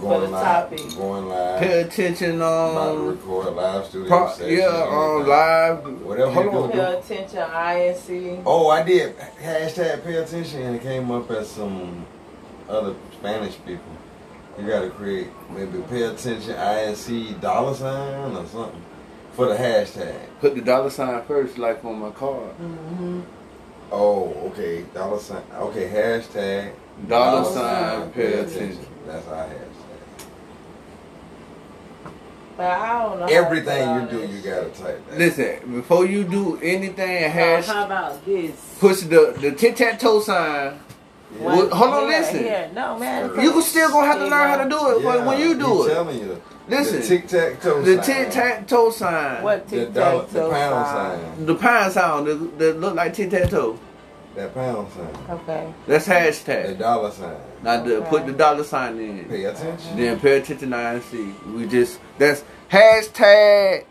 [0.00, 0.96] going for the live, topic?
[0.98, 1.60] Going live.
[1.60, 5.28] Pay attention about to on, record live studio pro, session, yeah, on anything.
[5.30, 6.02] live.
[6.02, 6.70] Whatever Hold you on.
[6.70, 6.78] do.
[6.78, 8.42] Pay attention, INC.
[8.44, 9.14] Oh, I did.
[9.40, 12.06] Hashtag pay attention, and it came up as some
[12.68, 13.84] other Spanish people.
[14.58, 18.82] You got to create maybe pay attention INC dollar sign or something
[19.32, 20.16] for the hashtag.
[20.40, 22.50] Put the dollar sign first, like on my card.
[22.60, 23.20] Mm-hmm.
[23.90, 24.82] Oh, okay.
[24.94, 25.42] Dollar sign.
[25.52, 26.72] Okay, hashtag.
[27.08, 28.86] Dollar sign, pay attention.
[29.06, 29.60] That's our hashtag.
[32.56, 33.26] But I don't know.
[33.26, 34.44] Everything you do, this you shit.
[34.44, 35.18] gotta type that.
[35.18, 38.76] Listen, before you do anything, So hash how about this?
[38.78, 40.78] push the the tit tat toe sign.
[41.40, 42.44] Well, hold on, Here, listen.
[42.44, 43.30] Yeah, No, man.
[43.40, 45.54] You can still gonna have to learn how to do it Yeah, when- when you
[45.54, 45.94] do he it.
[45.94, 46.42] telling you.
[46.68, 47.82] Listen, the tic tac toe.
[47.82, 49.42] The tic tac toe sign.
[49.42, 51.18] What The tic dollar, tac the pound sign?
[51.36, 51.46] sign.
[51.46, 52.24] The pound sign.
[52.24, 53.78] that, that look like tit tat toe.
[54.36, 55.36] That pound sign.
[55.36, 55.74] Okay.
[55.86, 56.66] That's hashtag.
[56.68, 57.36] The dollar sign.
[57.62, 59.24] Now the, put the dollar sign in.
[59.26, 59.96] Pay attention.
[59.96, 61.34] Then pay attention to INC.
[61.54, 63.84] We just that's hashtag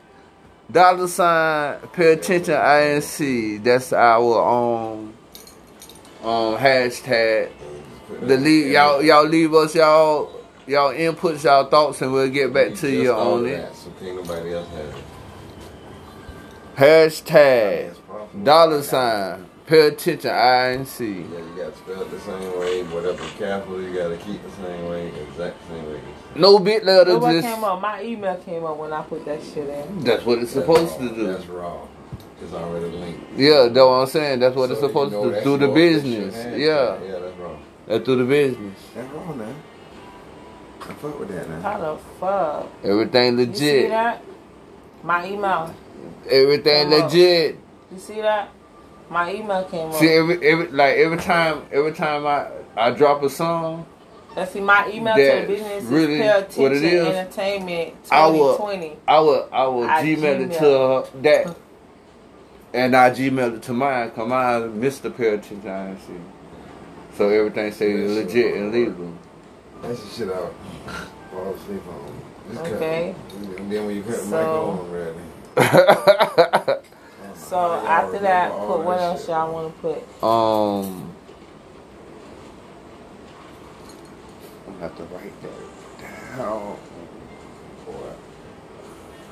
[0.71, 3.63] dollar sign pay attention INC.
[3.63, 4.41] That's our
[4.89, 5.12] um
[6.23, 7.51] um hashtag.
[8.07, 10.31] Put The leave y'all y'all leave us y'all
[10.67, 13.57] y'all inputs y'all thoughts and we'll get back We to you on it.
[13.57, 15.03] that, So can't nobody else have it.
[16.75, 17.95] Hashtag
[18.43, 20.99] dollar sign pay attention i INC.
[20.99, 22.83] Yeah, you got to spell it the same way.
[22.83, 25.07] Whatever capital, you got to keep the same way.
[25.29, 26.01] Exact same way.
[26.35, 27.81] No bit letter, Look what just came up.
[27.81, 30.03] My email came up when I put that shit in.
[30.03, 31.07] that's what it's That's supposed raw.
[31.09, 31.27] to do.
[31.27, 31.87] That's raw.
[32.41, 33.37] It's already linked.
[33.39, 34.39] Yeah, that's what I'm saying.
[34.39, 35.57] That's what So it's you supposed know to do.
[35.57, 36.35] the business.
[36.35, 37.59] Yeah, Yeah, that's wrong.
[37.87, 38.79] that's through the business.
[38.95, 39.53] That's wrong now.
[40.81, 41.61] I fuck with that now.
[41.61, 42.67] How the fuck?
[42.83, 43.59] Everything legit.
[43.59, 44.21] You see that?
[45.03, 45.73] My email.
[46.29, 46.99] Everything Come on.
[47.07, 47.57] legit.
[47.91, 48.49] You see that?
[49.09, 49.95] My email came up.
[49.95, 53.85] See every every like every time every time I I drop a song,
[54.35, 56.19] Let's see, my email to the business really is
[56.55, 57.15] pay what it attention is.
[57.15, 58.97] entertainment I will- 2020.
[59.07, 61.55] I will I will I Gmail it to her, that,
[62.73, 64.11] and I Gmail it to mine.
[64.11, 66.21] Come on, Mister Pay Attention INC.
[67.17, 69.13] So everything say That shit legit and legal.
[69.81, 70.53] That's the shit out.
[71.31, 72.21] Fall asleep on.
[72.51, 73.09] Just cut Okay.
[73.09, 73.15] it.
[73.59, 76.79] And then when you cut the mic So- on, ready.
[77.35, 80.23] So after that, put what else y'all want to put?
[80.23, 81.11] um,
[84.65, 86.77] I'm gonna have to write that down.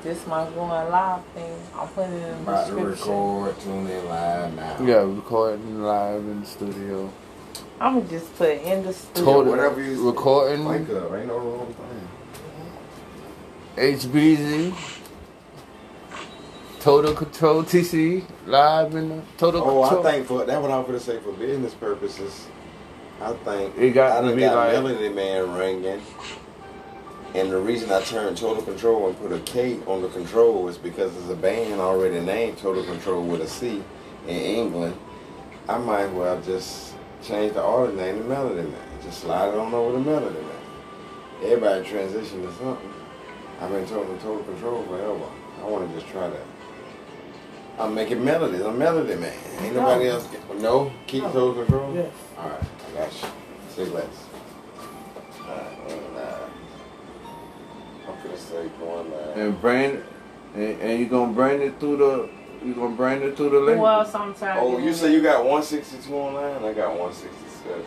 [0.02, 0.08] Boy.
[0.08, 1.56] This my going live thing.
[1.76, 3.08] I'm putting it in the About to description.
[3.12, 4.76] record, tune in live now.
[4.84, 7.12] Yeah, recording live in the studio.
[7.80, 9.24] I'm gonna just put in the studio.
[9.32, 10.68] Total whatever you recording.
[10.68, 12.08] Think of, ain't no wrong thing.
[13.98, 14.74] HBZ.
[16.80, 20.06] Total Control TC live in the Total Oh, Control.
[20.06, 22.46] I think for that what I'm gonna say for business purposes.
[23.20, 26.02] I think It got I to done be got like- Melody Man ringing.
[27.34, 30.76] And the reason I turned Total Control and put a K on the control is
[30.76, 33.82] because there's a band already named Total Control with a C
[34.26, 34.96] in England.
[35.68, 38.88] I might as well just change the artist name to Melody Man.
[39.02, 40.50] Just slide it on over to Melody Man.
[41.42, 42.92] Everybody transition to something.
[43.60, 45.30] I've been total Total Control forever.
[45.62, 46.46] I want to just try that.
[47.78, 48.60] I'm making melodies.
[48.60, 49.34] I'm melody man.
[49.60, 50.26] Ain't nobody else.
[50.26, 51.94] Get, no, keep total control.
[51.94, 52.12] Yes.
[52.36, 53.28] All right, I got you.
[53.74, 54.21] Say less.
[58.32, 59.36] I'm gonna say going live.
[59.36, 60.02] and brand
[60.54, 62.28] and, and you gonna brand it through the
[62.66, 63.80] you gonna brand it through the link.
[63.80, 64.60] Well, sometimes.
[64.62, 66.62] Oh, you say you got 162 online?
[66.64, 67.82] I got 167.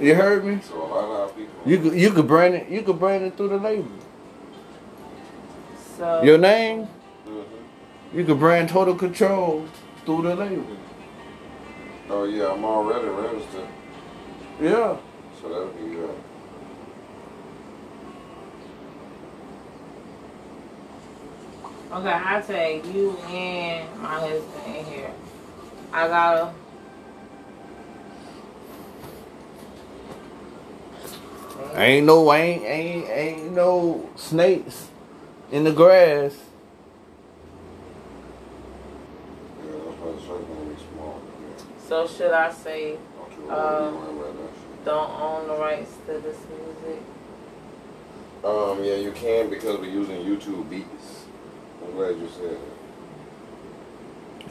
[0.00, 0.60] You heard me?
[0.62, 1.54] So a lot of people.
[1.66, 3.90] You could you could brand it you could brand it through the label.
[5.96, 6.86] So, Your name,
[7.26, 7.44] Mhm.
[8.14, 9.64] you could brand Total Control
[10.04, 10.64] through the label.
[12.08, 13.66] Oh yeah, I'm already registered,
[14.60, 14.96] Yeah.
[15.42, 16.10] so that'll be good.
[21.92, 25.12] Okay, I take you and my husband in here.
[25.92, 26.52] I gotta.
[31.74, 34.88] Ain't no ain't ain't ain't no snakes
[35.52, 36.36] in the grass.
[39.64, 41.20] Yeah, that's why the circle gonna be small.
[41.86, 44.84] So should I say Don't you Uh, worry about that shit.
[44.84, 47.02] don't own the rights to this music?
[48.44, 51.17] Um, yeah, you can because we're using YouTube beats.
[51.88, 52.58] I'm glad you said that.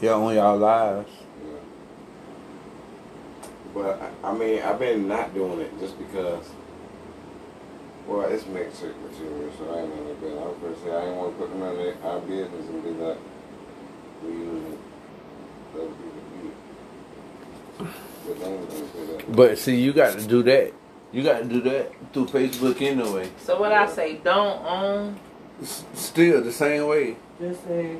[0.04, 1.10] Yeah, on y'all lives.
[1.44, 1.60] Yeah.
[3.74, 6.46] But I, I mean, I've been not doing it just because.
[8.08, 10.32] Well, it's mixed material, so I ain't gonna bet.
[10.32, 12.84] I was gonna say I ain't want to put them in the- our business and
[12.84, 13.18] be like,
[14.24, 14.78] we using
[15.76, 16.54] other people's beat.
[18.26, 19.36] But they ain't gonna say that.
[19.36, 20.74] But see, you got to do that.
[21.12, 23.30] You got to do that through Facebook anyway.
[23.44, 25.20] So what I say, don't own.
[25.62, 27.18] S- Still the same way.
[27.40, 27.98] Just say.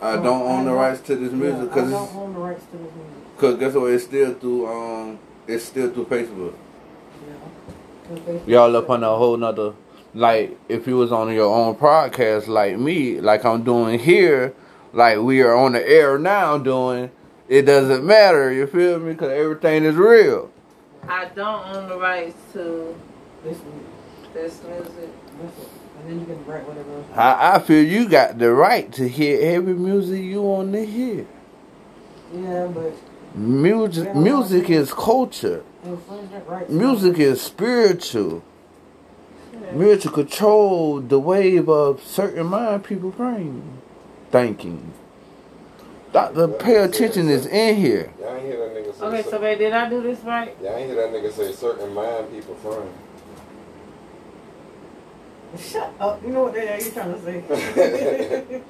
[0.00, 2.34] I Oh, don't I own the rights to this Yeah, music I because don't own
[2.34, 3.38] the rights to this music.
[3.38, 3.90] Cause guess what?
[3.92, 6.54] It's still through um, it's still through Facebook.
[7.26, 7.34] Yeah.
[8.16, 9.72] 'Cause they- Y'all up on a whole nother.
[10.14, 14.54] Like if you was on your own podcast like me, like I'm doing here,
[14.92, 17.10] like we are on the air now doing,
[17.48, 18.50] it doesn't matter.
[18.52, 19.12] You feel me?
[19.12, 20.50] Because everything is real.
[21.08, 22.94] I don't own the rights to
[23.44, 23.64] Listen,
[24.34, 25.10] this music.
[26.04, 26.10] Listen.
[26.10, 27.04] And then you can write whatever.
[27.20, 31.26] I, I feel you got the right to hear every music you want to hear.
[32.34, 32.92] Yeah, but
[33.34, 35.62] Music, music is culture.
[35.84, 36.70] infringement rights.
[36.70, 38.42] Music is spiritual.
[39.72, 43.62] Music control the wave of certain mind people brain
[44.32, 44.92] thinking.
[46.12, 48.12] Doctor, pay attention is in here.
[48.20, 49.04] Y'all ain't hear that nigga say.
[49.04, 50.56] Okay, so babe, did I do this right?
[50.60, 52.88] Y'all ain't hear that nigga say certain mind people frame.
[55.58, 56.22] Shut up.
[56.22, 57.42] You know what the hell you trying to say?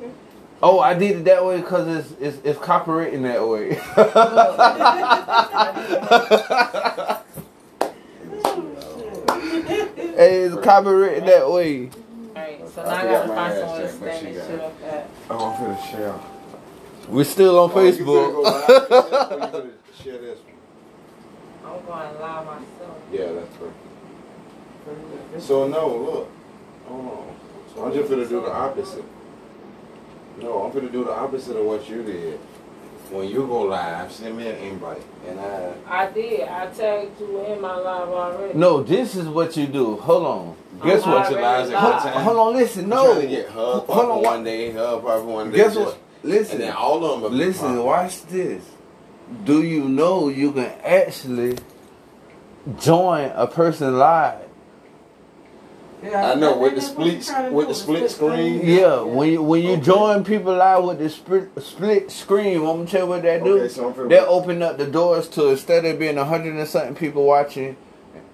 [0.62, 3.70] Oh, I did it that way because it's, it's it's copywritten that way.
[10.16, 11.88] hey, it's copywritten that way.
[12.36, 14.46] Alright, so I now I forgot gotta my find ass someone to stand she this
[14.46, 15.08] shit up at.
[15.30, 16.14] Oh, I'm finna share.
[17.08, 18.66] We're still on Oh, you finna go live?
[19.64, 19.70] Facebook.
[20.04, 20.54] share this one?
[21.64, 22.98] I'm going to lie myself.
[23.10, 23.72] Yeah, that's right.
[25.42, 26.28] So no, look.
[26.90, 27.06] Hold
[27.76, 27.86] on.
[27.86, 29.04] I'm just gonna do the opposite.
[30.40, 32.38] No, I'm gonna do the opposite of what you did.
[33.10, 35.72] When you go live, send me an invite, and I.
[35.86, 36.42] I did.
[36.48, 38.56] I tagged you in my live already.
[38.56, 39.96] no, this is what you do.
[39.96, 40.56] Hold on.
[40.84, 41.22] Guess I'm what?
[41.24, 42.22] Bunch of already lies at Hold, one time.
[42.24, 42.84] hold on, listen.
[42.84, 43.04] I'm No.
[43.12, 44.22] trying to get her Hold on.
[44.22, 45.56] one day, her pop one day.
[45.56, 45.98] Guess just- what?
[46.22, 46.54] Listen.
[46.56, 47.36] And then all of them.
[47.36, 48.62] Listen, watch this.
[49.44, 51.56] Do you know you can actually
[52.78, 54.36] join a person live?
[56.02, 58.60] Yeah, I know with the that's what you split with the split screen.
[58.66, 59.82] Yeah, when you, when you Okay.
[59.82, 63.58] join people out with the split, split screen, I'm gonna tell you what that do.
[63.58, 64.08] Okay, so I'm.
[64.08, 67.76] That open up the doors to instead of being hundred and something people watching,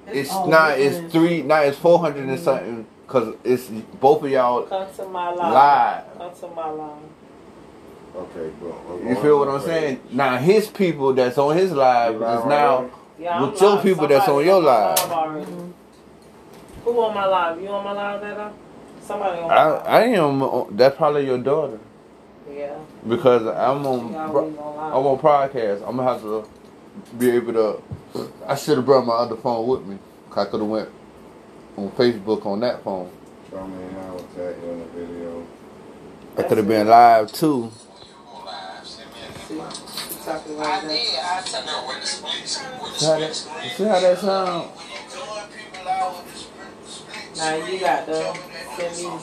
[0.06, 3.64] it's all now it's three now it's four hundred and something because it's
[4.00, 5.52] both of y'all Come to my live.
[5.52, 6.18] live.
[6.18, 6.90] Come to my live.
[8.16, 9.00] Okay, bro.
[9.08, 10.00] You feel what I'm saying?
[10.10, 12.92] Now his people that's on his live live is now already?
[13.18, 13.82] Yeah, With your live.
[13.82, 15.72] people that's on your my live.
[16.86, 16.98] Already.
[16.98, 17.60] Who on my live?
[17.62, 18.52] You on my live, Dada?
[19.02, 19.82] Somebody on my I live.
[19.86, 21.78] I am on- that's probably your daughter
[22.50, 22.74] Yeah.
[23.08, 24.94] because I'm on She always bro- on live.
[24.94, 25.88] I'm on podcast.
[25.88, 26.44] I'm gonna have to
[27.18, 27.82] be able to.
[28.48, 29.98] I should have brought my other phone with me.
[30.30, 30.88] 'cause I could have went
[31.78, 33.08] on Facebook on that phone.
[33.50, 35.42] Show me how to tag you in the video.
[36.36, 37.70] I could have been live too.
[38.84, 39.02] See,
[39.54, 39.60] she
[40.24, 40.90] talking like that.
[40.90, 41.16] See
[43.06, 44.68] how that, see how that sound?
[47.36, 48.14] Now you got to
[48.76, 49.20] send me.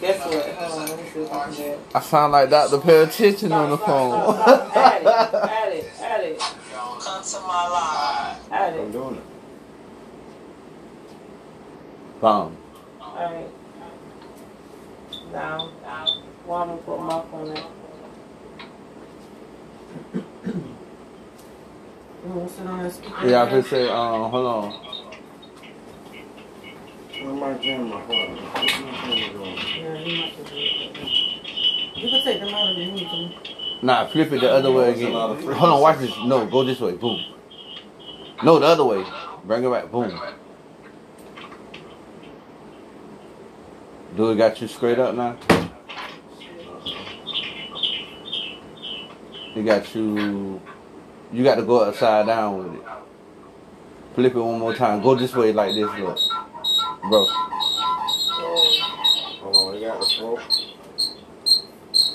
[0.00, 0.48] Guess what?
[0.56, 1.80] Hold on, let me see if I can do it.
[1.94, 2.78] I sound like Dr.
[2.80, 3.02] Pay
[3.52, 4.36] on the phone.
[4.74, 6.38] Add it, add it, add it.
[6.38, 8.52] Come to my life.
[8.52, 9.22] Add I'm doing it.
[12.20, 12.56] Bomb.
[13.00, 13.48] Alright.
[15.32, 16.06] Now, now.
[16.46, 17.64] Well, I'm gonna put my phone in.
[22.24, 23.28] You want to sit on that speaker?
[23.28, 25.01] Yeah, I could say, um, hold on.
[27.22, 28.36] Where my jam my phone?
[28.36, 29.56] What my phone doing?
[29.56, 31.96] Yeah, you might have to do it.
[31.96, 33.86] You can take them out if you need to.
[33.86, 35.12] Nah, flip it the other way again.
[35.12, 36.10] Hold on, watch this.
[36.24, 36.92] No, go this way.
[36.92, 37.20] Boom.
[38.42, 39.04] No, the other way.
[39.44, 39.90] Bring it back.
[39.90, 40.20] Boom.
[44.16, 45.36] Do it got you straight up now?
[49.54, 50.60] It got you.
[51.32, 52.86] You got to go upside down with it.
[54.14, 55.02] Flip it one more time.
[55.02, 56.18] Go this way like this, look.
[57.08, 57.26] Bro.
[59.42, 60.38] Hold on, they got the pro.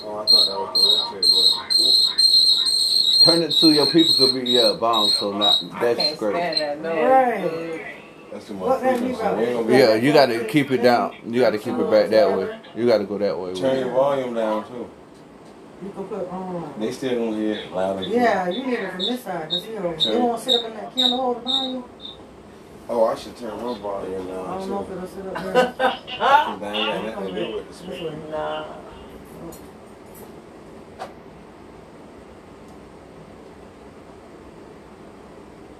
[0.04, 0.70] Oh, I thought that was
[1.12, 6.18] the rotate Turn it to your people could be uh, yeah, bomb, so not that's
[6.18, 6.34] great.
[6.58, 6.94] that noise.
[6.94, 7.94] Right.
[8.32, 9.06] That's too much have frequency.
[9.08, 9.36] you got?
[9.36, 11.14] We ain't gonna be Yeah, you gotta keep it down.
[11.26, 12.60] You gotta keep it back that way.
[12.74, 13.54] You gotta go that way.
[13.54, 14.88] Turn your volume down too.
[15.82, 16.74] You can put on.
[16.80, 18.06] They still gonna hear it loud and.
[18.06, 20.12] Yeah, you hear it from this side because you know Sure.
[20.12, 21.84] you want to sit up in that candle holder behind you.
[22.88, 25.54] Oh, I should turn my volume I don't know if it'll sit up there.
[25.54, 25.76] That
[26.48, 28.10] ain't got nothing to do with the This speaker.
[28.10, 28.16] way.
[28.30, 28.64] Nah.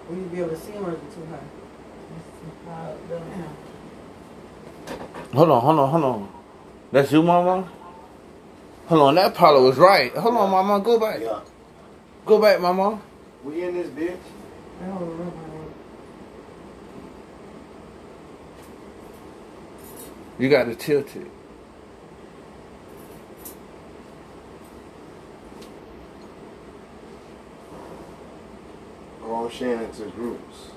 [0.08, 1.38] Will you be able to see them or is it too high?
[5.34, 6.28] Hold on, hold on, hold on.
[6.92, 7.68] That's you, mama?
[8.86, 10.14] Hold on, that Paula was right.
[10.16, 10.80] Hold on, mama.
[10.84, 11.20] Go back.
[11.20, 11.40] Yeah.
[12.26, 13.00] Go back, mama.
[13.44, 14.16] We in this bitch.
[14.82, 15.32] I don't remember.
[20.38, 21.26] You got to tilt it.
[29.24, 30.70] I'm sharing it to groups.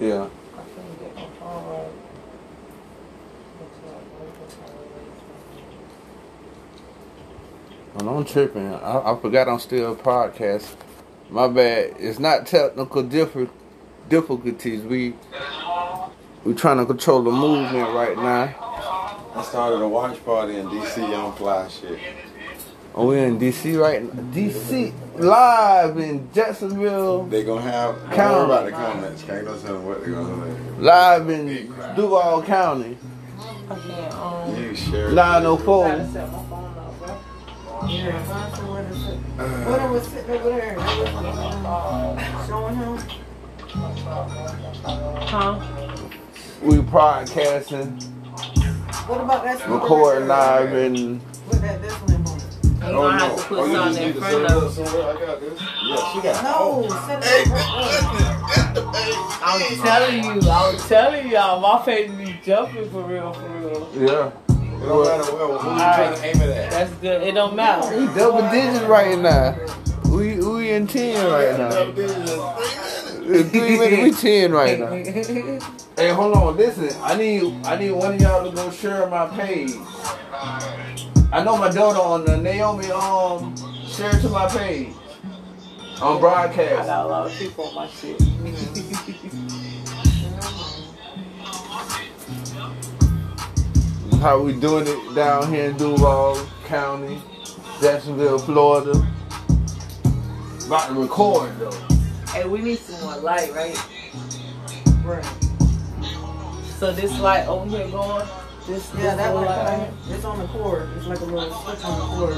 [0.00, 0.28] Yeah.
[0.56, 1.90] I couldn't get my phone right.
[7.98, 8.74] And I'm tripping.
[8.74, 10.74] I, I forgot I'm still a podcast.
[11.28, 11.96] My bad.
[11.98, 13.50] It's not technical diffi-
[14.08, 14.82] difficulties.
[14.82, 15.14] We
[16.44, 18.54] we trying to control the movement right now.
[19.34, 21.98] I started a watch party in DC on fly shit.
[22.94, 24.22] Oh, we're in DC right now.
[24.32, 27.24] DC live in Jacksonville.
[27.24, 27.94] They gonna have.
[28.00, 28.34] Don't Count.
[28.34, 29.22] worry about the comments.
[29.22, 30.82] Can't go tell them what they gonna do.
[30.82, 32.98] Live in Duval County.
[33.70, 35.12] I can't, um, You sure?
[35.12, 35.88] 904.
[35.88, 37.88] gotta set my phone up, bro.
[37.88, 39.14] Yeah, find somewhere to sit.
[39.16, 42.98] What I was sitting over there, I showing him.
[44.82, 45.89] Huh?
[46.62, 48.02] We podcasting,
[49.08, 49.58] What about that?
[49.58, 50.98] speaker recording live and.
[50.98, 52.10] in Put that this one.
[52.80, 55.16] You gonna have to put Oh, something oh, in front of up.
[55.16, 55.60] I got this.
[55.60, 56.44] Yeah, she got.
[56.44, 58.94] No, set Hey, it up.
[59.42, 63.88] I'm telling you, I'm telling y'all, my face be jumping for real, for real.
[63.94, 64.30] yeah.
[64.48, 65.58] It don't matter where.
[65.58, 66.70] Who you trying to aim it at?
[66.70, 67.22] That's good.
[67.22, 67.96] It don't matter.
[67.98, 69.56] We double digits right now.
[70.10, 72.89] We we in ten right now.
[73.30, 74.90] In three minutes, we ten right now.
[75.96, 76.90] Hey, hold on, listen.
[77.02, 79.74] I need I need one of y'all to go share my page.
[81.32, 83.54] I know my daughter on the Naomi um
[83.86, 84.94] share to my page
[86.02, 86.58] on broadcast.
[86.58, 86.86] I broadcast.
[86.88, 88.20] got a lot of people on my shit.
[94.20, 97.22] How we doing it down here in Duval County,
[97.80, 98.92] Jacksonville, Florida.
[100.66, 101.99] About to record though.
[102.32, 103.76] Hey, we need some more light, right?
[105.04, 105.24] Right.
[106.78, 108.26] So this light over here going,
[108.66, 109.46] this, Yeah, this that little one.
[109.46, 110.16] light right here.
[110.16, 110.88] It's on the cord.
[110.96, 112.34] It's like a little switch on the cord.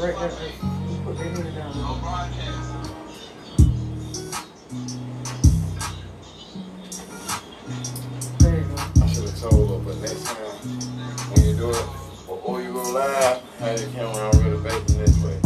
[0.00, 0.30] Right there.
[0.90, 2.76] You put your hand down.
[8.38, 8.76] There you go.
[9.02, 10.36] I should have told her, but next time
[11.34, 11.86] when you do it,
[12.26, 15.38] before you go live, have your camera already facing this way.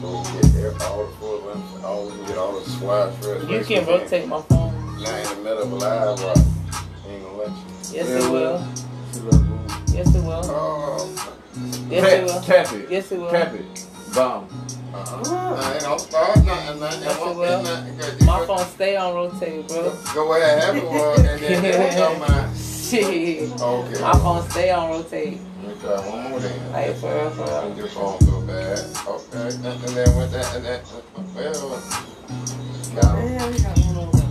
[0.00, 0.49] So we can get there,
[0.80, 3.48] all the full length, all we can get all the slides first.
[3.48, 4.74] You can rotate my phone.
[5.02, 6.36] Not in the middle of a live, right?
[7.08, 7.54] Ain't gonna let you.
[7.92, 8.58] Yes, Yeah, it will.
[9.94, 10.40] Yes, it will.
[10.44, 11.34] Oh,
[11.88, 12.40] Yes, it will.
[12.42, 12.90] Tap, tap it.
[12.90, 13.30] Yes, it will.
[13.30, 13.86] Tap it.
[14.14, 14.48] Bomb.
[14.94, 15.56] Uh-uh.
[15.62, 17.02] I ain't gonna start nothing, nothing.
[17.10, 17.58] It won't will.
[17.58, 19.92] be nothing, 'cause My phone stay on rotate, bro.
[20.14, 22.54] Go ahead, have it one, and then then come my.
[22.54, 23.52] Shit.
[23.60, 24.00] Okay.
[24.00, 25.40] My phone stay on rotate.
[25.40, 26.72] Me one more then.
[26.72, 27.76] Like, for real, for real.
[27.76, 28.78] Your phone so bad.
[29.06, 30.82] Okay, and, then with that, and that,
[31.34, 31.82] well,
[32.96, 33.32] got him.
[33.32, 34.26] Yeah, we got one over there.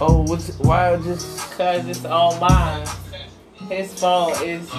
[0.00, 2.86] Oh, what's why just Cause it's on mine.
[3.68, 4.70] His phone is,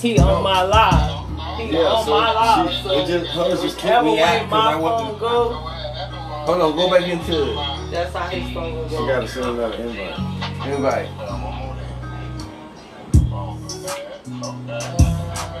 [0.00, 1.26] he on my live.
[1.58, 2.70] He on my live.
[2.72, 5.14] she, So it just, hers just keep whichever me way out 'cause my I want
[5.14, 5.20] to.
[5.20, 7.90] go, hold on, go back into it.
[7.90, 9.06] that's how his phone will She go.
[9.06, 10.66] gotta send another invite.
[10.66, 11.08] Invite.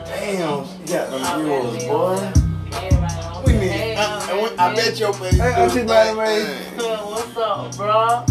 [0.06, 1.86] Damn, she got them I'm viewers, happy.
[1.88, 2.32] boy.
[2.72, 3.68] Everybody on We the- need.
[3.70, 5.32] Hey, I, I, went- I bet your face.
[5.38, 8.24] Hey, do Auntie the Madam same What's up, bro?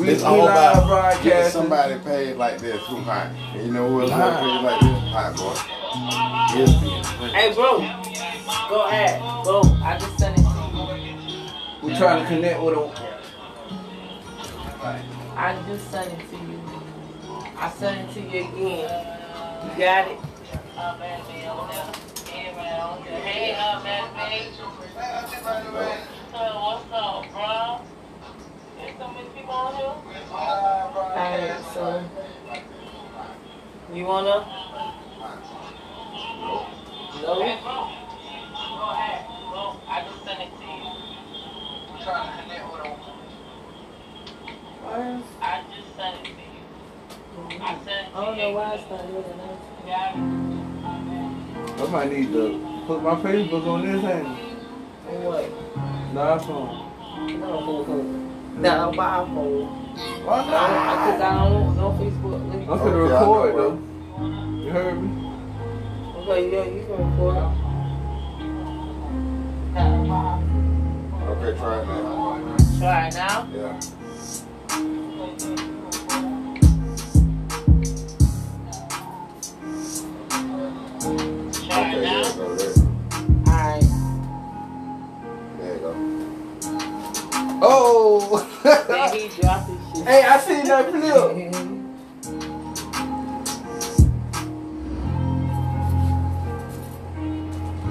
[0.00, 3.26] We, It's we all live about getting somebody paid like this who hot.
[3.52, 4.40] And you know who else Hot.
[4.40, 4.98] paid like this?
[5.12, 5.52] Hot boy.
[6.56, 7.34] He'll be in print.
[7.34, 7.80] Hey, bro.
[8.70, 9.20] Go ahead.
[9.44, 9.60] Go.
[9.84, 11.86] I just sent it to you.
[11.86, 12.88] We trying to connect with them.
[15.36, 16.60] I just sent it to you.
[17.58, 18.88] I sent it to you again.
[19.68, 20.18] You got it?
[22.26, 24.08] Hey, uh, man,
[26.40, 27.99] what's up, bro?
[30.30, 32.02] Alright, so
[33.92, 34.46] you wanna?
[36.40, 36.66] No.
[37.20, 37.58] Go ahead.
[39.88, 40.90] I just sent it to you.
[45.42, 47.60] I just sent it to you.
[47.60, 49.60] I sent it to I don't know why it's not looking nice.
[50.16, 51.84] you.
[51.84, 52.44] I might need to
[52.86, 54.26] put my Facebook on this hand.
[55.24, 55.44] What?
[56.14, 56.72] The iPhone.
[57.38, 59.68] No, my iPhone.
[60.24, 61.06] Why not?
[61.06, 62.40] Because I don't know Facebook.
[62.40, 63.76] I'm finna Okay, record though.
[64.64, 65.08] You heard me?
[66.18, 67.36] Okay, yeah, you can record.
[71.30, 72.56] Okay, try it now.
[72.78, 73.48] Try it now.
[73.54, 73.80] Yeah.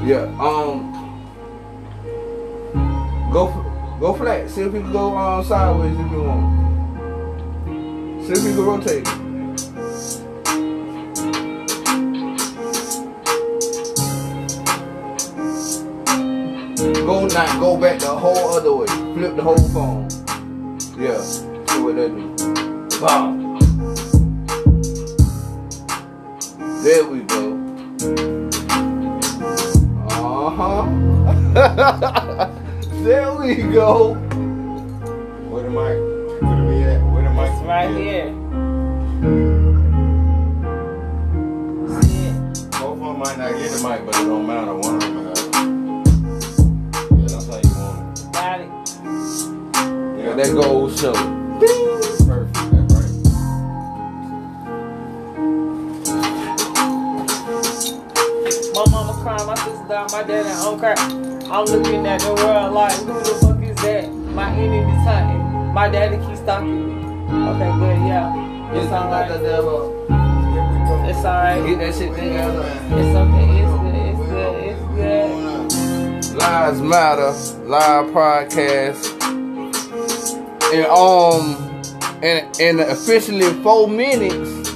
[0.06, 0.24] Yeah.
[0.40, 0.96] Um.
[3.34, 3.52] Go
[4.00, 4.50] go flat.
[4.50, 6.56] See if you can go um sideways if you want.
[8.26, 9.04] See if you can rotate.
[17.06, 18.88] Go now, go back the whole other way.
[18.88, 20.08] Flip the whole phone.
[20.98, 21.20] Yeah.
[21.20, 22.49] See what that do.
[23.00, 23.08] There
[27.06, 27.56] we go.
[30.10, 30.84] Uh-huh.
[33.04, 34.29] there we go.
[69.32, 71.10] It's alright.
[71.10, 71.66] It's alright.
[71.68, 72.66] Get that shit together.
[72.98, 73.62] It's okay.
[73.62, 74.56] It's good.
[74.66, 75.70] It's good.
[76.18, 76.38] It's good.
[76.40, 77.32] Lives Matter
[77.68, 79.06] live podcast.
[80.74, 84.74] And um in in officially four minutes,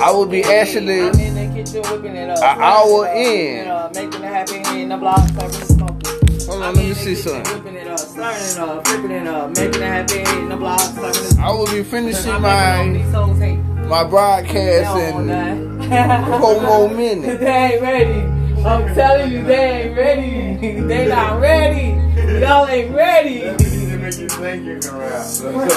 [0.00, 2.38] I will be actually I'm in the kitchen whipping it up.
[2.38, 3.58] An hour in.
[3.58, 5.28] You know, making it happy in the block.
[6.46, 7.79] Hold on, let me see something.
[8.00, 10.80] Whipping it up, slurring up, flipping it up, making it happy in the block,
[11.38, 16.88] I will be finishing my my these hoes ain't my broadcast in in four more
[16.88, 17.40] minutes.
[17.40, 18.20] They ain't ready.
[18.64, 20.80] I'm telling you, they ain't ready.
[20.80, 22.40] they not ready.
[22.40, 23.40] Y'all ain't ready.
[23.40, 25.26] They make you think you can rap.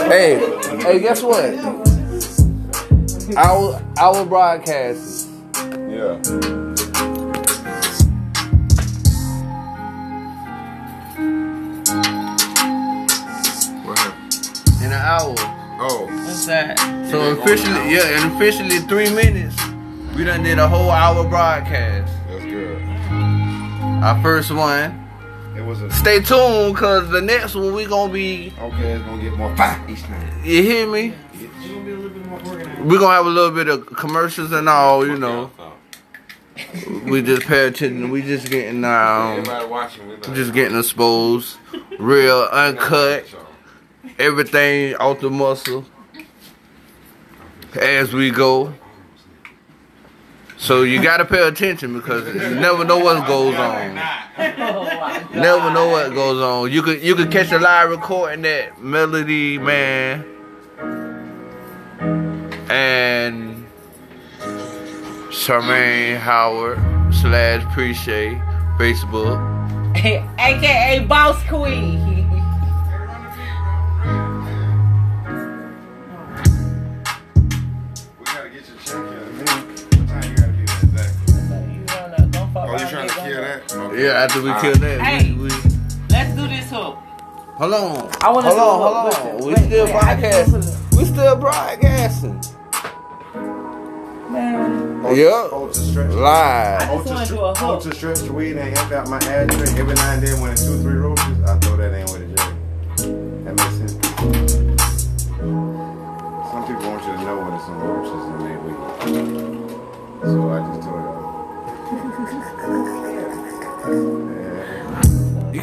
[0.10, 1.54] Hey, hey, guess what?
[3.38, 5.30] Our our broadcast.
[5.90, 6.73] Yeah.
[15.32, 15.36] Hour.
[15.80, 16.78] Oh, What's that?
[17.10, 19.56] So officially, yeah, and officially three minutes.
[20.16, 22.12] We done did a whole hour broadcast.
[22.28, 22.82] that's good.
[24.04, 25.00] Our first one.
[25.58, 28.54] It was a Stay tuned, cause the next one we gonna be.
[28.60, 28.94] okay.
[28.94, 30.44] It's gonna get more fire each time.
[30.44, 31.14] You hear me?
[31.34, 32.82] It's gonna be a little bit more organized.
[32.82, 35.52] We gonna have a little bit of commercials and all, you know.
[37.06, 38.10] We just pay attention.
[38.12, 41.58] We just getting um, watching, we just getting exposed,
[42.00, 43.26] real uncut,
[44.20, 45.86] everything off the muscle
[47.74, 48.74] as we go.
[50.58, 53.96] So you gotta pay attention because you never know what goes on.
[55.34, 56.72] Never know what goes on.
[56.72, 60.24] You could you could catch a live recording that Melody Man
[62.70, 63.66] and
[65.32, 66.80] Charmaine Howard
[67.14, 68.38] slash Appreciate
[68.78, 69.38] Facebook.
[70.40, 72.23] AKA Boss Queen.
[83.60, 83.70] Trying to nigga.
[83.70, 83.94] kill that?
[83.94, 84.04] Okay.
[84.04, 84.82] Yeah, after we All kill right.
[84.82, 85.34] that, Hey.
[85.34, 85.50] we, we
[86.10, 86.98] Let's do this hook.
[87.58, 88.12] hold on.
[88.22, 89.06] I wanna hold on, a hold on.
[89.06, 90.80] Listen, We wait, still wait, I just wanna broadcasting.
[90.92, 92.42] We still broadcasting.
[94.30, 95.50] Man, Oh, Yup.
[95.52, 96.12] Oh, to stretch.
[96.80, 96.90] I Live.
[96.90, 97.84] just Oh, wanna do a str- oh, hook.
[97.84, 99.76] to stretch weed and empty out my address.
[99.78, 101.13] Every now and then when it's two, three roaches,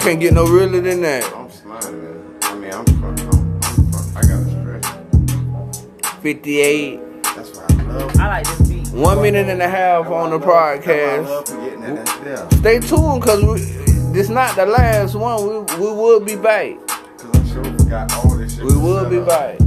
[0.01, 1.25] can't get no realer than that.
[1.35, 2.39] I'm smiling, man.
[2.43, 6.23] I mean, I'm from, I'm, I'm from, I got a stretch.
[6.23, 7.23] 58.
[7.23, 8.89] That's why I love I like this beat.
[8.93, 11.25] One minute and a half on the That's podcast.
[11.27, 12.23] love that.
[12.27, 12.49] Yeah.
[12.61, 15.43] Stay tuned because this not the last one.
[15.43, 16.77] We, we will be back.
[17.17, 18.65] Because I sure forgot all this shit.
[18.65, 19.59] We to will be up back.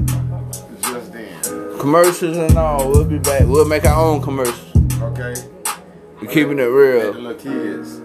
[0.82, 1.80] Just then.
[1.80, 2.90] Commercials and all.
[2.92, 3.44] We'll be back.
[3.46, 4.60] We'll make our own commercials.
[5.02, 5.36] Okay?
[6.22, 7.12] We're keeping it Like the real.
[7.14, 8.00] little kids.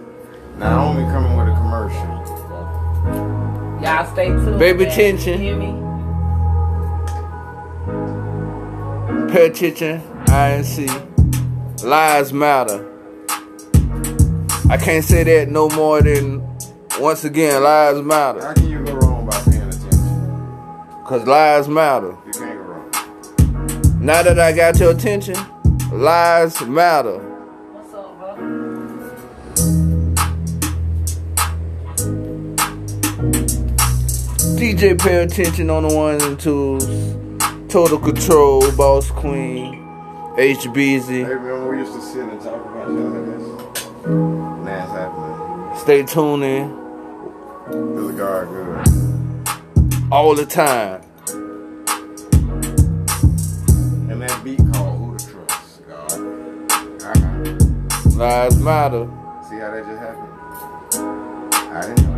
[0.59, 2.05] Now, I only coming with a commercial.
[3.81, 4.59] Y'all stay tuned.
[4.59, 4.93] Baby man.
[4.93, 5.41] tension.
[5.41, 5.71] You hear me?
[9.31, 10.01] Pay attention.
[10.25, 11.83] INC.
[11.85, 12.85] Lives matter.
[14.69, 16.41] I can't say that no more than
[16.99, 17.63] once again.
[17.63, 18.41] Lives matter.
[18.41, 21.01] How can you go wrong by paying attention?
[21.05, 22.17] Cause lives matter.
[22.25, 22.91] You can't go wrong.
[24.05, 25.37] Now that I got your attention,
[25.89, 27.17] lives matter.
[27.17, 29.88] What's up, bro?
[34.59, 36.85] DJ Pay Attention on the ones and twos.
[37.69, 39.75] Total Control, Boss Queen,
[40.35, 41.07] HBZ.
[41.07, 43.41] Hey, remember we used to sit and talk about this?
[44.05, 45.77] Now it's happening.
[45.79, 46.75] Stay tuned in.
[47.95, 50.11] The guard good.
[50.11, 51.03] All the time.
[54.11, 56.19] And that beat called Who the Trust, God.
[58.17, 59.07] Lives matter.
[59.49, 60.33] See how that just happened?
[61.73, 62.08] I didn't